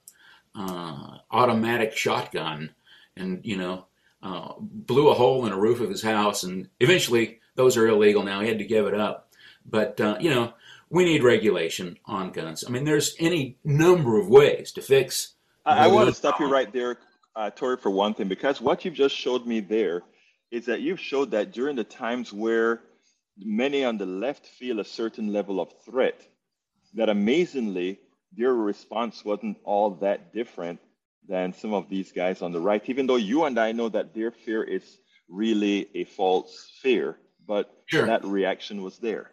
uh, 0.58 1.18
automatic 1.30 1.96
shotgun 1.96 2.70
and 3.16 3.40
you 3.44 3.56
know 3.56 3.86
uh, 4.26 4.52
blew 4.58 5.08
a 5.08 5.14
hole 5.14 5.46
in 5.46 5.52
a 5.52 5.58
roof 5.58 5.80
of 5.80 5.90
his 5.90 6.02
house 6.02 6.42
and 6.42 6.68
eventually 6.80 7.40
those 7.54 7.76
are 7.76 7.86
illegal 7.86 8.22
now. 8.22 8.40
He 8.40 8.48
had 8.48 8.58
to 8.58 8.64
give 8.64 8.86
it 8.86 8.94
up. 8.94 9.30
But 9.64 10.00
uh, 10.00 10.16
you 10.20 10.30
know 10.30 10.52
we 10.88 11.04
need 11.04 11.22
regulation 11.22 11.98
on 12.04 12.32
guns. 12.32 12.64
I 12.66 12.70
mean 12.70 12.84
there's 12.84 13.14
any 13.18 13.56
number 13.64 14.18
of 14.20 14.28
ways 14.28 14.72
to 14.72 14.82
fix 14.82 15.34
I, 15.64 15.84
I 15.84 15.86
want 15.88 16.08
to 16.08 16.14
stop 16.14 16.38
you 16.38 16.48
right 16.48 16.72
there 16.72 16.96
uh, 17.36 17.50
Tori, 17.50 17.76
for 17.76 17.90
one 17.90 18.14
thing, 18.14 18.28
because 18.28 18.60
what 18.60 18.84
you've 18.84 18.94
just 18.94 19.14
showed 19.14 19.46
me 19.46 19.60
there 19.60 20.02
is 20.50 20.64
that 20.64 20.80
you've 20.80 20.98
showed 20.98 21.30
that 21.32 21.52
during 21.52 21.76
the 21.76 21.84
times 21.84 22.32
where 22.32 22.80
many 23.38 23.84
on 23.84 23.98
the 23.98 24.06
left 24.06 24.46
feel 24.46 24.80
a 24.80 24.84
certain 24.84 25.32
level 25.32 25.60
of 25.60 25.70
threat, 25.84 26.26
that 26.94 27.10
amazingly, 27.10 28.00
their 28.34 28.54
response 28.54 29.24
wasn't 29.24 29.58
all 29.64 29.90
that 29.90 30.32
different 30.32 30.80
than 31.28 31.52
some 31.52 31.74
of 31.74 31.88
these 31.88 32.12
guys 32.12 32.42
on 32.42 32.52
the 32.52 32.60
right, 32.60 32.82
even 32.88 33.06
though 33.06 33.16
you 33.16 33.44
and 33.44 33.58
I 33.58 33.72
know 33.72 33.88
that 33.88 34.14
their 34.14 34.30
fear 34.30 34.62
is 34.62 34.98
really 35.28 35.88
a 35.94 36.04
false 36.04 36.70
fear, 36.80 37.18
but 37.46 37.72
sure. 37.86 38.06
that 38.06 38.24
reaction 38.24 38.82
was 38.82 38.98
there. 38.98 39.32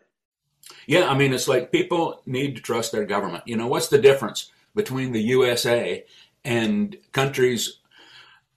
Yeah, 0.88 1.10
I 1.10 1.18
mean, 1.18 1.34
it's 1.34 1.48
like 1.48 1.72
people 1.72 2.22
need 2.26 2.56
to 2.56 2.62
trust 2.62 2.92
their 2.92 3.06
government. 3.06 3.44
You 3.46 3.58
know, 3.58 3.68
what's 3.68 3.90
the 3.90 3.98
difference 3.98 4.52
between 4.76 5.12
the 5.12 5.22
USA 5.22 6.06
and 6.44 6.98
countries 7.12 7.80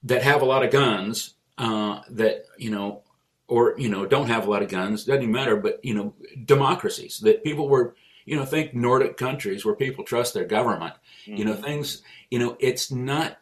that 0.03 0.23
have 0.23 0.41
a 0.41 0.45
lot 0.45 0.63
of 0.63 0.71
guns 0.71 1.35
uh, 1.57 2.01
that 2.09 2.45
you 2.57 2.69
know 2.69 3.03
or 3.47 3.75
you 3.77 3.89
know 3.89 4.05
don't 4.05 4.27
have 4.27 4.47
a 4.47 4.49
lot 4.49 4.61
of 4.61 4.69
guns 4.69 5.05
doesn't 5.05 5.23
even 5.23 5.33
matter 5.33 5.55
but 5.55 5.83
you 5.83 5.93
know 5.93 6.13
democracies 6.45 7.19
that 7.19 7.43
people 7.43 7.67
were 7.67 7.95
you 8.27 8.35
know 8.35 8.45
think 8.45 8.75
nordic 8.75 9.17
countries 9.17 9.65
where 9.65 9.73
people 9.73 10.03
trust 10.03 10.35
their 10.35 10.45
government 10.45 10.93
mm-hmm. 11.25 11.37
you 11.37 11.45
know 11.45 11.53
mm-hmm. 11.53 11.63
things 11.63 12.03
you 12.29 12.37
know 12.37 12.55
it's 12.59 12.91
not 12.91 13.37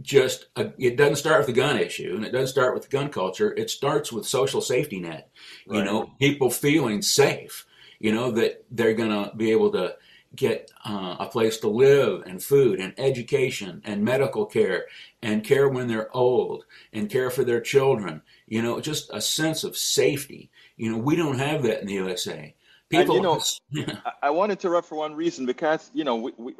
just 0.00 0.46
a, 0.54 0.72
it 0.78 0.96
doesn't 0.96 1.16
start 1.16 1.38
with 1.38 1.48
the 1.48 1.60
gun 1.60 1.76
issue 1.76 2.14
and 2.14 2.24
it 2.24 2.30
doesn't 2.30 2.46
start 2.46 2.72
with 2.72 2.84
the 2.84 2.88
gun 2.88 3.08
culture 3.08 3.52
it 3.56 3.68
starts 3.68 4.12
with 4.12 4.26
social 4.26 4.60
safety 4.60 5.00
net 5.00 5.30
right. 5.66 5.78
you 5.78 5.84
know 5.84 6.10
people 6.20 6.50
feeling 6.50 7.02
safe 7.02 7.66
you 7.98 8.12
know 8.12 8.30
that 8.30 8.64
they're 8.70 8.94
going 8.94 9.10
to 9.10 9.34
be 9.36 9.50
able 9.50 9.72
to 9.72 9.96
get 10.36 10.70
uh, 10.84 11.16
a 11.18 11.26
place 11.26 11.58
to 11.58 11.68
live 11.68 12.22
and 12.26 12.42
food 12.42 12.80
and 12.80 12.92
education 12.98 13.80
and 13.84 14.04
medical 14.04 14.44
care 14.44 14.86
and 15.22 15.42
care 15.42 15.68
when 15.68 15.88
they're 15.88 16.14
old 16.14 16.64
and 16.92 17.10
care 17.10 17.30
for 17.30 17.44
their 17.44 17.60
children. 17.60 18.22
You 18.46 18.62
know, 18.62 18.80
just 18.80 19.10
a 19.12 19.20
sense 19.20 19.64
of 19.64 19.76
safety. 19.76 20.50
You 20.76 20.92
know, 20.92 20.98
we 20.98 21.16
don't 21.16 21.38
have 21.38 21.62
that 21.62 21.80
in 21.80 21.86
the 21.86 21.94
USA. 21.94 22.54
People, 22.90 23.16
and, 23.16 23.42
you 23.70 23.86
know, 23.86 23.92
I 24.22 24.30
want 24.38 24.50
to 24.50 24.58
interrupt 24.58 24.88
for 24.88 24.96
one 24.96 25.14
reason 25.14 25.44
because 25.44 25.90
you 25.92 26.04
know 26.04 26.16
we, 26.16 26.32
we, 26.36 26.54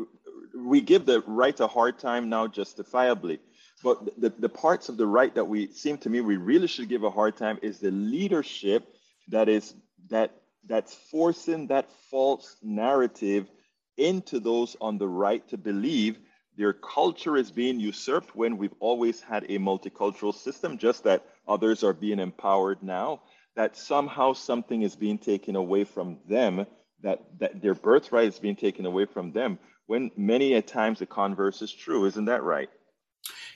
we 0.54 0.80
give 0.80 1.06
the 1.06 1.22
right 1.26 1.58
a 1.60 1.66
hard 1.66 1.98
time 1.98 2.28
now 2.28 2.46
justifiably, 2.46 3.40
but 3.82 4.20
the, 4.20 4.30
the 4.38 4.48
parts 4.48 4.88
of 4.88 4.96
the 4.96 5.06
right 5.06 5.34
that 5.34 5.44
we 5.44 5.68
seem 5.68 5.96
to 5.98 6.10
me 6.10 6.20
we 6.20 6.36
really 6.36 6.66
should 6.66 6.88
give 6.88 7.02
a 7.02 7.10
hard 7.10 7.36
time 7.36 7.58
is 7.62 7.78
the 7.78 7.90
leadership 7.90 8.86
that 9.28 9.48
is 9.48 9.74
that 10.10 10.32
that's 10.66 10.94
forcing 11.10 11.66
that 11.68 11.90
false 12.10 12.56
narrative 12.62 13.48
into 13.96 14.38
those 14.38 14.76
on 14.80 14.98
the 14.98 15.08
right 15.08 15.46
to 15.48 15.56
believe 15.56 16.18
their 16.58 16.72
culture 16.72 17.36
is 17.36 17.52
being 17.52 17.78
usurped 17.78 18.34
when 18.34 18.58
we've 18.58 18.74
always 18.80 19.20
had 19.20 19.44
a 19.44 19.58
multicultural 19.58 20.34
system, 20.34 20.76
just 20.76 21.04
that 21.04 21.24
others 21.46 21.84
are 21.84 21.92
being 21.92 22.18
empowered 22.18 22.82
now, 22.82 23.22
that 23.58 23.76
somehow 23.76 24.32
something 24.32 24.82
is 24.82 24.94
being 24.94 25.18
taken 25.18 25.56
away 25.56 25.82
from 25.82 26.16
them, 26.28 26.64
that, 27.02 27.24
that 27.40 27.60
their 27.60 27.74
birthright 27.74 28.28
is 28.28 28.38
being 28.38 28.54
taken 28.54 28.86
away 28.86 29.04
from 29.04 29.32
them, 29.32 29.58
when 29.86 30.12
many 30.16 30.54
a 30.54 30.62
times 30.62 31.00
the 31.00 31.06
converse 31.06 31.60
is 31.60 31.72
true. 31.72 32.04
Isn't 32.04 32.26
that 32.26 32.44
right? 32.44 32.70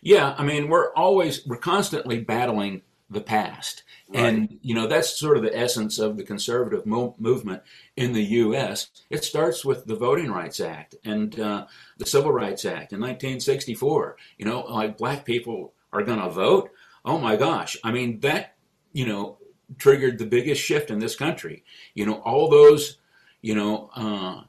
Yeah, 0.03 0.35
I 0.37 0.43
mean, 0.43 0.69
we're 0.69 0.93
always, 0.95 1.47
we're 1.47 1.57
constantly 1.57 2.19
battling 2.19 2.83
the 3.09 3.21
past. 3.21 3.85
Right. 4.09 4.25
And, 4.25 4.59
you 4.61 4.75
know, 4.75 4.89
that's 4.89 5.17
sort 5.17 5.37
of 5.37 5.45
the 5.45 5.57
essence 5.57 6.01
of 6.01 6.17
the 6.17 6.25
conservative 6.25 6.85
mo- 6.85 7.15
movement 7.21 7.63
in 7.97 8.13
the 8.13 8.25
U.S. 8.25 8.89
It 9.09 9.23
starts 9.23 9.65
with 9.65 9.85
the 9.85 9.95
Voting 9.95 10.33
Rights 10.33 10.59
Act 10.59 10.97
and 11.05 11.39
uh, 11.39 11.67
the 11.99 12.07
Civil 12.07 12.33
Rights 12.33 12.65
Act 12.65 12.93
in 12.93 12.99
1964. 12.99 14.17
You 14.37 14.47
know, 14.47 14.63
like 14.63 14.99
black 14.99 15.25
people 15.25 15.75
are 15.93 16.03
going 16.03 16.19
to 16.19 16.29
vote. 16.29 16.71
Oh 17.05 17.19
my 17.19 17.37
gosh. 17.37 17.77
I 17.85 17.93
mean, 17.93 18.19
that, 18.21 18.57
you 18.93 19.07
know, 19.07 19.39
triggered 19.79 20.19
the 20.19 20.27
biggest 20.27 20.63
shift 20.63 20.91
in 20.91 20.99
this 20.99 21.17
country. 21.17 21.65
You 21.95 22.07
know, 22.07 22.15
all 22.21 22.49
those, 22.49 22.99
you 23.41 23.55
know, 23.55 23.91
uh, 23.95 24.43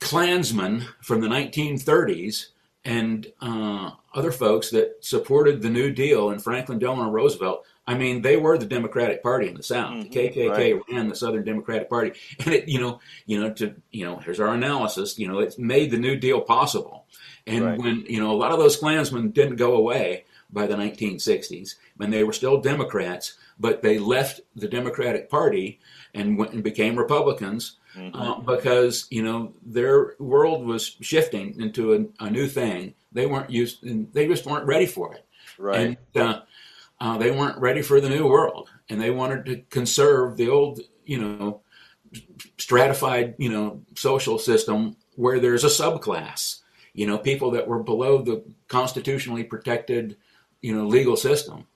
Klansmen 0.00 0.84
from 1.00 1.20
the 1.20 1.28
1930s 1.28 2.46
and 2.84 3.26
uh, 3.40 3.90
other 4.14 4.32
folks 4.32 4.70
that 4.70 4.98
supported 5.00 5.62
the 5.62 5.70
New 5.70 5.90
Deal 5.90 6.30
and 6.30 6.42
Franklin 6.42 6.78
Delano 6.78 7.10
Roosevelt 7.10 7.66
I 7.88 7.94
mean, 7.94 8.20
they 8.20 8.36
were 8.36 8.58
the 8.58 8.66
Democratic 8.66 9.22
Party 9.22 9.48
in 9.48 9.54
the 9.54 9.62
South. 9.62 9.92
Mm-hmm, 9.92 10.10
the 10.10 10.28
KKK 10.28 10.50
right. 10.50 10.82
ran 10.90 11.08
the 11.08 11.14
Southern 11.14 11.44
Democratic 11.44 11.88
Party, 11.88 12.18
and 12.40 12.54
it, 12.54 12.68
you 12.68 12.80
know, 12.80 13.00
you 13.26 13.40
know, 13.40 13.52
to 13.54 13.74
you 13.90 14.04
know, 14.04 14.16
here's 14.16 14.40
our 14.40 14.54
analysis. 14.54 15.18
You 15.18 15.28
know, 15.28 15.38
it's 15.38 15.58
made 15.58 15.90
the 15.90 15.98
New 15.98 16.16
Deal 16.16 16.40
possible. 16.40 17.06
And 17.46 17.64
right. 17.64 17.78
when 17.78 18.04
you 18.08 18.20
know 18.20 18.32
a 18.32 18.36
lot 18.36 18.52
of 18.52 18.58
those 18.58 18.76
Klansmen 18.76 19.30
didn't 19.30 19.56
go 19.56 19.76
away 19.76 20.24
by 20.50 20.66
the 20.66 20.74
1960s, 20.74 21.76
when 21.96 22.10
they 22.10 22.24
were 22.24 22.32
still 22.32 22.60
Democrats, 22.60 23.34
but 23.58 23.82
they 23.82 23.98
left 23.98 24.40
the 24.54 24.68
Democratic 24.68 25.30
Party 25.30 25.80
and 26.14 26.38
went 26.38 26.52
and 26.52 26.62
became 26.62 26.96
Republicans 26.96 27.78
mm-hmm. 27.96 28.14
uh, 28.14 28.40
because 28.40 29.06
you 29.10 29.22
know 29.22 29.52
their 29.64 30.14
world 30.18 30.64
was 30.64 30.96
shifting 31.00 31.58
into 31.60 31.94
a, 31.94 32.24
a, 32.24 32.30
new 32.30 32.48
thing. 32.48 32.94
They 33.12 33.26
weren't 33.26 33.50
used, 33.50 33.84
and 33.84 34.12
they 34.12 34.26
just 34.26 34.46
weren't 34.46 34.66
ready 34.66 34.86
for 34.86 35.14
it. 35.14 35.24
Right. 35.58 35.96
And, 36.14 36.22
uh, 36.22 36.40
uh, 37.00 37.18
they 37.18 37.30
weren't 37.30 37.58
ready 37.58 37.82
for 37.82 38.00
the 38.00 38.08
new 38.08 38.26
world, 38.26 38.70
and 38.88 39.00
they 39.00 39.10
wanted 39.10 39.44
to 39.46 39.56
conserve 39.68 40.36
the 40.36 40.48
old, 40.48 40.80
you 41.04 41.18
know, 41.18 41.60
stratified, 42.56 43.34
you 43.38 43.50
know, 43.50 43.82
social 43.94 44.38
system 44.38 44.96
where 45.14 45.38
there's 45.38 45.64
a 45.64 45.68
subclass. 45.68 46.60
You 46.94 47.06
know, 47.06 47.18
people 47.18 47.50
that 47.50 47.68
were 47.68 47.82
below 47.82 48.22
the 48.22 48.42
constitutionally 48.68 49.44
protected, 49.44 50.16
you 50.62 50.74
know 50.74 50.86
legal 50.86 51.16
system. 51.16 51.66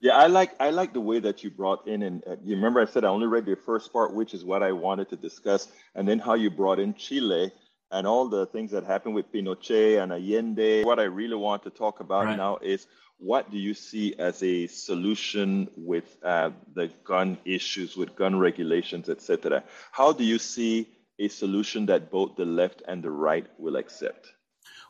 Yeah, 0.00 0.16
I 0.16 0.26
like 0.26 0.52
I 0.60 0.70
like 0.70 0.92
the 0.92 1.00
way 1.00 1.18
that 1.20 1.42
you 1.42 1.50
brought 1.50 1.88
in, 1.88 2.02
and 2.02 2.22
uh, 2.26 2.36
you 2.44 2.54
remember 2.54 2.80
I 2.80 2.86
said 2.86 3.04
I 3.04 3.08
only 3.08 3.26
read 3.26 3.46
the 3.46 3.56
first 3.56 3.92
part, 3.92 4.14
which 4.14 4.32
is 4.32 4.44
what 4.44 4.62
I 4.62 4.70
wanted 4.70 5.08
to 5.10 5.16
discuss, 5.16 5.68
and 5.94 6.06
then 6.06 6.20
how 6.20 6.34
you 6.34 6.50
brought 6.50 6.78
in 6.78 6.94
Chile 6.94 7.50
and 7.90 8.06
all 8.06 8.28
the 8.28 8.46
things 8.46 8.70
that 8.70 8.84
happened 8.84 9.14
with 9.14 9.32
Pinochet 9.32 10.00
and 10.00 10.12
Allende. 10.12 10.84
What 10.84 11.00
I 11.00 11.04
really 11.04 11.36
want 11.36 11.62
to 11.64 11.70
talk 11.70 12.00
about 12.00 12.26
right. 12.26 12.36
now 12.36 12.58
is 12.58 12.86
what 13.18 13.50
do 13.50 13.58
you 13.58 13.74
see 13.74 14.14
as 14.18 14.42
a 14.42 14.68
solution 14.68 15.68
with 15.76 16.16
uh, 16.22 16.50
the 16.74 16.88
gun 17.04 17.38
issues, 17.44 17.96
with 17.96 18.14
gun 18.14 18.38
regulations, 18.38 19.08
etc. 19.08 19.64
How 19.90 20.12
do 20.12 20.22
you 20.22 20.38
see 20.38 20.88
a 21.18 21.28
solution 21.28 21.86
that 21.86 22.10
both 22.10 22.36
the 22.36 22.44
left 22.44 22.82
and 22.86 23.02
the 23.02 23.10
right 23.10 23.46
will 23.58 23.76
accept? 23.76 24.28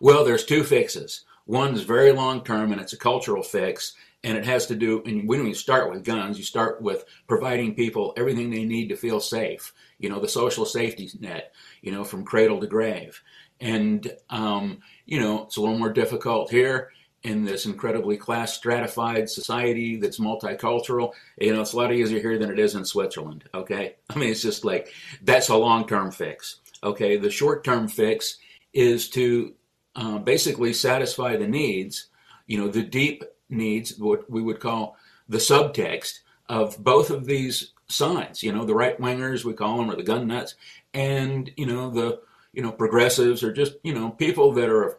Well, 0.01 0.25
there's 0.25 0.45
two 0.45 0.63
fixes. 0.65 1.25
One 1.47 1.75
is 1.75 1.83
very 1.83 2.13
long 2.13 2.45
term, 2.45 2.73
and 2.73 2.81
it's 2.81 2.93
a 2.93 2.99
cultural 2.99 3.43
fix, 3.43 3.95
and 4.25 4.37
it 4.37 4.45
has 4.45 4.67
to 4.67 4.75
do 4.75 5.03
and 5.07 5.29
when 5.29 5.47
you 5.47 5.55
start 5.55 5.91
with 5.91 6.05
guns 6.05 6.39
you 6.39 6.45
start 6.45 6.83
with 6.83 7.05
providing 7.27 7.75
people 7.75 8.13
everything 8.17 8.51
they 8.51 8.65
need 8.65 8.89
to 8.89 8.97
feel 8.97 9.21
safe. 9.21 9.73
You 9.99 10.09
know 10.09 10.21
the 10.21 10.29
social 10.29 10.65
safety 10.65 11.11
net 11.21 11.53
you 11.83 11.93
know 11.93 12.05
from 12.05 12.25
cradle 12.25 12.61
to 12.61 12.67
grave. 12.67 13.21
And 13.61 14.11
um, 14.31 14.81
you 15.07 15.21
know 15.21 15.45
it's 15.45 15.57
a 15.57 15.61
little 15.61 15.79
more 15.79 15.93
difficult 15.93 16.51
here 16.51 16.91
in 17.25 17.45
this 17.45 17.67
incredibly 17.67 18.17
class 18.17 18.55
stratified 18.55 19.29
society 19.29 19.97
that's 19.97 20.21
multicultural. 20.21 21.13
You 21.41 21.55
know 21.55 21.63
it's 21.63 21.73
a 21.73 21.77
lot 21.77 21.93
easier 21.93 22.21
here 22.21 22.39
than 22.39 22.51
it 22.51 22.59
is 22.59 22.75
in 22.75 22.85
switzerland 22.85 23.45
okay? 23.55 23.97
I 24.11 24.19
mean 24.19 24.31
it's 24.31 24.43
just 24.43 24.65
like 24.65 24.93
that's 25.23 25.49
a 25.49 25.57
long-term 25.57 26.11
fix 26.11 26.61
okay? 26.83 27.17
The 27.17 27.31
short-term 27.31 27.89
fix 27.89 28.39
is 28.73 29.09
to 29.11 29.55
uh, 29.97 30.19
basically 30.19 30.73
satisfy 30.73 31.37
the 31.37 31.49
needs 31.49 32.07
you 32.47 32.59
know 32.59 32.69
the 32.69 32.83
deep 32.83 33.25
needs 33.49 33.99
what 33.99 34.31
we 34.31 34.43
would 34.43 34.61
call 34.61 34.97
the 35.29 35.39
subtext 35.39 36.21
of 36.49 36.83
both 36.83 37.11
of 37.11 37.27
these 37.27 37.73
sides. 37.89 38.43
You 38.43 38.53
know, 38.53 38.65
the 38.65 38.75
right 38.75 38.99
wingers 39.01 39.45
we 39.45 39.53
call 39.53 39.79
them, 39.79 39.91
or 39.91 39.97
the 39.97 40.03
gun 40.03 40.27
nuts, 40.27 40.55
and 40.95 41.51
you 41.57 41.67
know 41.67 41.91
the 41.91 42.21
you 42.53 42.63
know 42.63 42.73
progressives 42.73 43.43
or 43.43 43.53
just 43.53 43.75
you 43.83 43.95
know 43.95 44.11
people 44.11 44.53
that 44.53 44.69
are 44.69 44.99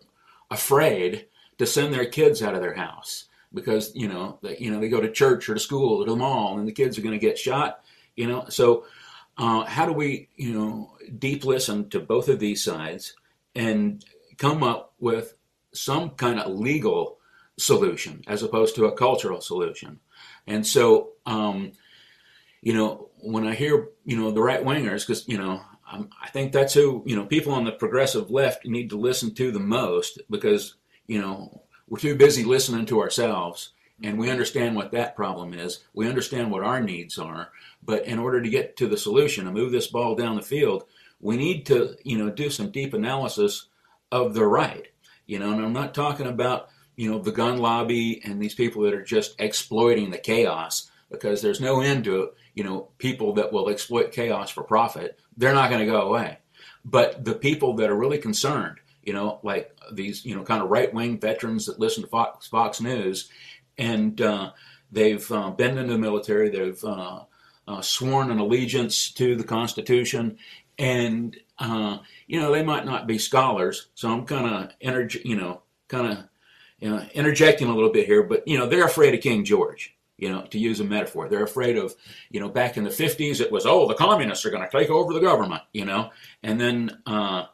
afraid 0.52 1.28
to 1.58 1.66
send 1.66 1.94
their 1.94 2.06
kids 2.06 2.42
out 2.42 2.56
of 2.56 2.62
their 2.62 2.74
house 2.74 3.26
because 3.54 3.94
you 3.96 4.08
know 4.08 4.40
they, 4.42 4.58
you 4.58 4.72
know 4.72 4.80
they 4.80 4.90
go 4.90 5.02
to 5.02 5.12
church 5.12 5.50
or 5.50 5.54
to 5.56 5.60
school 5.60 6.02
or 6.02 6.06
to 6.06 6.12
the 6.12 6.18
mall 6.18 6.58
and 6.58 6.68
the 6.68 6.72
kids 6.72 6.98
are 6.98 7.02
going 7.02 7.18
to 7.18 7.26
get 7.26 7.38
shot. 7.38 7.82
You 8.16 8.28
know, 8.28 8.46
so 8.50 8.86
uh, 9.38 9.66
how 9.66 9.86
do 9.86 9.94
we 9.94 10.30
you 10.36 10.54
know 10.54 10.98
deep 11.18 11.46
listen 11.46 11.90
to 11.90 12.00
both 12.00 12.30
of 12.30 12.40
these 12.40 12.64
sides 12.64 13.14
and 13.56 14.04
come 14.38 14.64
up 14.64 14.94
with 15.00 15.36
some 15.74 16.12
kind 16.12 16.40
of 16.40 16.52
legal 16.52 17.19
solution 17.60 18.24
as 18.28 18.44
opposed 18.44 18.76
to 18.76 18.86
a 18.86 18.96
cultural 18.96 19.42
solution. 19.42 20.00
And 20.48 20.66
so, 20.66 21.12
um, 21.26 21.74
you 22.62 22.74
know, 22.74 23.10
when 23.22 23.48
I 23.48 23.54
hear, 23.54 23.90
you 24.06 24.18
know, 24.18 24.32
the 24.32 24.42
right 24.42 24.64
wingers, 24.64 25.06
because, 25.06 25.28
you 25.28 25.38
know, 25.38 25.62
um, 25.92 26.10
I 26.22 26.30
think 26.30 26.52
that's 26.52 26.74
who, 26.74 27.04
you 27.06 27.16
know, 27.16 27.26
people 27.26 27.54
on 27.54 27.66
the 27.66 27.72
progressive 27.72 28.30
left 28.30 28.66
need 28.66 28.90
to 28.92 28.98
listen 28.98 29.34
to 29.36 29.52
the 29.52 29.60
most 29.60 30.22
because, 30.30 30.76
you 31.08 31.20
know, 31.20 31.64
we're 31.88 32.00
too 32.00 32.16
busy 32.16 32.44
listening 32.44 32.86
to 32.88 33.02
ourselves 33.02 33.72
and 34.04 34.18
we 34.18 34.30
understand 34.30 34.76
what 34.76 34.92
that 34.92 35.16
problem 35.16 35.54
is. 35.54 35.80
We 35.94 36.08
understand 36.08 36.52
what 36.52 36.64
our 36.64 36.80
needs 36.80 37.18
are. 37.18 37.50
But 37.84 38.06
in 38.06 38.20
order 38.20 38.42
to 38.42 38.50
get 38.50 38.78
to 38.78 38.88
the 38.88 38.98
solution 38.98 39.46
and 39.46 39.56
move 39.56 39.72
this 39.72 39.88
ball 39.88 40.16
down 40.16 40.36
the 40.36 40.42
field, 40.42 40.84
we 41.20 41.38
need 41.38 41.66
to, 41.68 41.96
you 42.04 42.18
know, 42.18 42.30
do 42.30 42.50
some 42.50 42.72
deep 42.72 42.94
analysis 42.94 43.68
of 44.12 44.34
the 44.34 44.46
right. 44.46 44.88
You 45.26 45.40
know, 45.40 45.52
and 45.52 45.64
I'm 45.64 45.74
not 45.74 45.94
talking 45.94 46.28
about 46.28 46.70
you 47.00 47.10
know, 47.10 47.18
the 47.18 47.32
gun 47.32 47.60
lobby 47.60 48.22
and 48.26 48.42
these 48.42 48.54
people 48.54 48.82
that 48.84 48.94
are 48.94 49.02
just 49.02 49.34
exploiting 49.40 50.12
the 50.12 50.18
chaos 50.18 50.92
because 51.10 51.42
there's 51.42 51.62
no 51.62 51.80
end 51.80 52.04
to, 52.04 52.32
you 52.56 52.64
know, 52.66 52.90
people 52.98 53.36
that 53.36 53.54
will 53.54 53.70
exploit 53.70 54.12
chaos 54.12 54.50
for 54.50 54.64
profit. 54.64 55.18
They're 55.38 55.54
not 55.54 55.70
going 55.70 55.80
to 55.80 55.90
go 55.90 56.02
away. 56.02 56.40
But 56.84 57.24
the 57.24 57.36
people 57.36 57.78
that 57.78 57.90
are 57.90 57.96
really 57.96 58.18
concerned, 58.18 58.80
you 59.02 59.14
know, 59.14 59.40
like 59.44 59.74
these, 59.94 60.26
you 60.26 60.36
know, 60.36 60.44
kind 60.44 60.62
of 60.62 60.70
right 60.70 60.94
wing 60.94 61.22
veterans 61.22 61.68
that 61.68 61.80
listen 61.80 62.04
to 62.04 62.10
Fox, 62.10 62.48
Fox 62.48 62.82
News 62.82 63.30
and 63.78 64.20
uh, 64.20 64.52
they've 64.92 65.32
uh, 65.32 65.52
been 65.52 65.78
in 65.78 65.88
the 65.88 65.98
military, 65.98 66.50
they've 66.50 66.84
uh, 66.84 67.22
uh 67.66 67.82
sworn 67.82 68.30
an 68.30 68.40
allegiance 68.40 69.10
to 69.12 69.38
the 69.38 69.46
Constitution, 69.46 70.38
and, 70.78 71.38
uh, 71.60 72.00
you 72.28 72.42
know, 72.42 72.52
they 72.52 72.64
might 72.64 72.84
not 72.86 73.08
be 73.08 73.18
scholars. 73.18 73.88
So 73.96 74.12
I'm 74.12 74.26
kind 74.26 74.54
of, 74.54 74.72
energy, 74.82 75.22
you 75.24 75.38
know, 75.38 75.62
kind 75.88 76.08
of 76.08 76.29
you 76.80 76.90
know, 76.90 77.06
interjecting 77.14 77.68
a 77.68 77.74
little 77.74 77.92
bit 77.92 78.06
here, 78.06 78.24
but 78.24 78.48
you 78.48 78.58
know, 78.58 78.68
they're 78.68 78.86
afraid 78.86 79.14
of 79.14 79.22
King 79.22 79.44
George. 79.44 79.96
You 80.18 80.30
know, 80.30 80.42
to 80.48 80.60
use 80.60 80.82
a 80.82 80.84
metaphor, 80.84 81.30
they're 81.30 81.46
afraid 81.46 81.78
of, 81.78 81.96
you 82.30 82.42
know, 82.42 82.50
back 82.50 82.76
in 82.76 82.84
the 82.84 82.90
'50s 82.90 83.40
it 83.40 83.52
was, 83.52 83.66
oh, 83.66 83.88
the 83.88 83.94
communists 83.94 84.46
are 84.46 84.50
going 84.50 84.68
to 84.68 84.78
take 84.78 84.90
over 84.90 85.14
the 85.14 85.22
government. 85.22 85.62
You 85.72 85.86
know, 85.86 86.10
and 86.44 86.60
then 86.60 87.02
uh, 87.06 87.46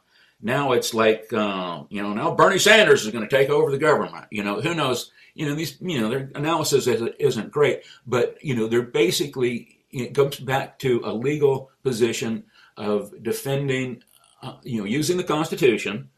now 0.42 0.72
it's 0.72 0.92
like, 0.92 1.32
uh, 1.32 1.84
you 1.90 2.02
know, 2.02 2.12
now 2.12 2.34
Bernie 2.34 2.58
Sanders 2.58 3.04
is 3.04 3.12
going 3.12 3.26
to 3.26 3.36
take 3.36 3.50
over 3.50 3.70
the 3.70 3.78
government. 3.78 4.26
You 4.30 4.42
know, 4.42 4.60
who 4.60 4.74
knows? 4.74 5.12
You 5.34 5.46
know, 5.46 5.54
these, 5.54 5.76
you 5.80 6.00
know, 6.00 6.08
their 6.08 6.30
analysis 6.34 6.86
isn't 6.86 7.52
great, 7.52 7.82
but 8.06 8.36
you 8.42 8.56
know, 8.56 8.66
they're 8.66 8.82
basically 8.82 9.76
it 9.90 10.14
comes 10.14 10.38
back 10.38 10.78
to 10.80 11.02
a 11.04 11.12
legal 11.12 11.70
position 11.82 12.44
of 12.76 13.22
defending, 13.22 14.02
uh, 14.42 14.56
you 14.62 14.80
know, 14.80 14.86
using 14.86 15.16
the 15.16 15.24
Constitution. 15.24 16.08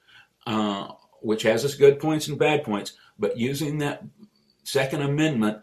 Which 1.20 1.42
has 1.42 1.64
its 1.64 1.74
good 1.74 1.98
points 1.98 2.28
and 2.28 2.38
bad 2.38 2.64
points, 2.64 2.92
but 3.18 3.36
using 3.36 3.78
that 3.78 4.04
Second 4.64 5.02
Amendment 5.02 5.58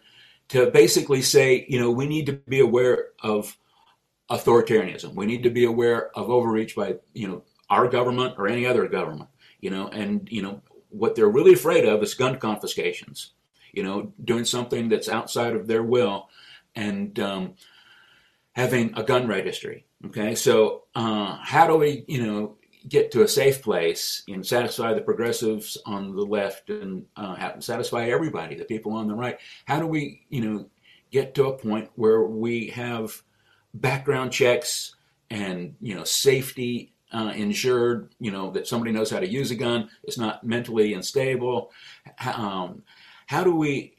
to 0.49 0.69
basically 0.71 1.21
say, 1.21 1.65
you 1.69 1.79
know, 1.79 1.91
we 1.91 2.07
need 2.07 2.25
to 2.27 2.33
be 2.33 2.59
aware 2.59 3.07
of 3.21 3.57
authoritarianism. 4.29 5.13
We 5.15 5.25
need 5.25 5.43
to 5.43 5.49
be 5.49 5.65
aware 5.65 6.09
of 6.17 6.29
overreach 6.29 6.75
by, 6.75 6.95
you 7.13 7.27
know, 7.27 7.43
our 7.69 7.87
government 7.87 8.35
or 8.37 8.47
any 8.47 8.65
other 8.65 8.87
government, 8.87 9.29
you 9.59 9.69
know, 9.69 9.87
and, 9.87 10.27
you 10.31 10.41
know, 10.41 10.61
what 10.89 11.15
they're 11.15 11.27
really 11.27 11.53
afraid 11.53 11.85
of 11.85 12.01
is 12.03 12.13
gun 12.13 12.37
confiscations, 12.37 13.33
you 13.73 13.83
know, 13.83 14.13
doing 14.23 14.45
something 14.45 14.89
that's 14.89 15.09
outside 15.09 15.53
of 15.55 15.67
their 15.67 15.83
will 15.83 16.29
and 16.75 17.19
um, 17.19 17.53
having 18.53 18.93
a 18.95 19.03
gun 19.03 19.27
registry. 19.27 19.85
Okay, 20.05 20.35
so 20.35 20.83
uh, 20.93 21.37
how 21.41 21.67
do 21.67 21.77
we, 21.77 22.05
you 22.07 22.25
know, 22.25 22.57
get 22.87 23.11
to 23.11 23.23
a 23.23 23.27
safe 23.27 23.61
place 23.61 24.23
and 24.27 24.45
satisfy 24.45 24.93
the 24.93 25.01
progressives 25.01 25.77
on 25.85 26.15
the 26.15 26.21
left 26.21 26.69
and 26.69 27.05
uh, 27.15 27.59
satisfy 27.59 28.07
everybody, 28.09 28.55
the 28.55 28.65
people 28.65 28.93
on 28.93 29.07
the 29.07 29.15
right? 29.15 29.39
How 29.65 29.79
do 29.79 29.87
we, 29.87 30.25
you 30.29 30.41
know, 30.41 30.65
get 31.11 31.33
to 31.35 31.47
a 31.47 31.57
point 31.57 31.89
where 31.95 32.23
we 32.23 32.67
have 32.67 33.21
background 33.73 34.31
checks 34.31 34.95
and 35.29 35.75
you 35.81 35.95
know 35.95 36.03
safety 36.03 36.93
uh, 37.11 37.33
insured? 37.35 38.13
You 38.19 38.31
know 38.31 38.51
that 38.51 38.67
somebody 38.67 38.91
knows 38.91 39.09
how 39.09 39.19
to 39.19 39.27
use 39.27 39.51
a 39.51 39.55
gun, 39.55 39.89
it's 40.03 40.17
not 40.17 40.43
mentally 40.43 40.93
unstable. 40.93 41.71
Um, 42.23 42.83
how 43.27 43.43
do 43.43 43.55
we 43.55 43.93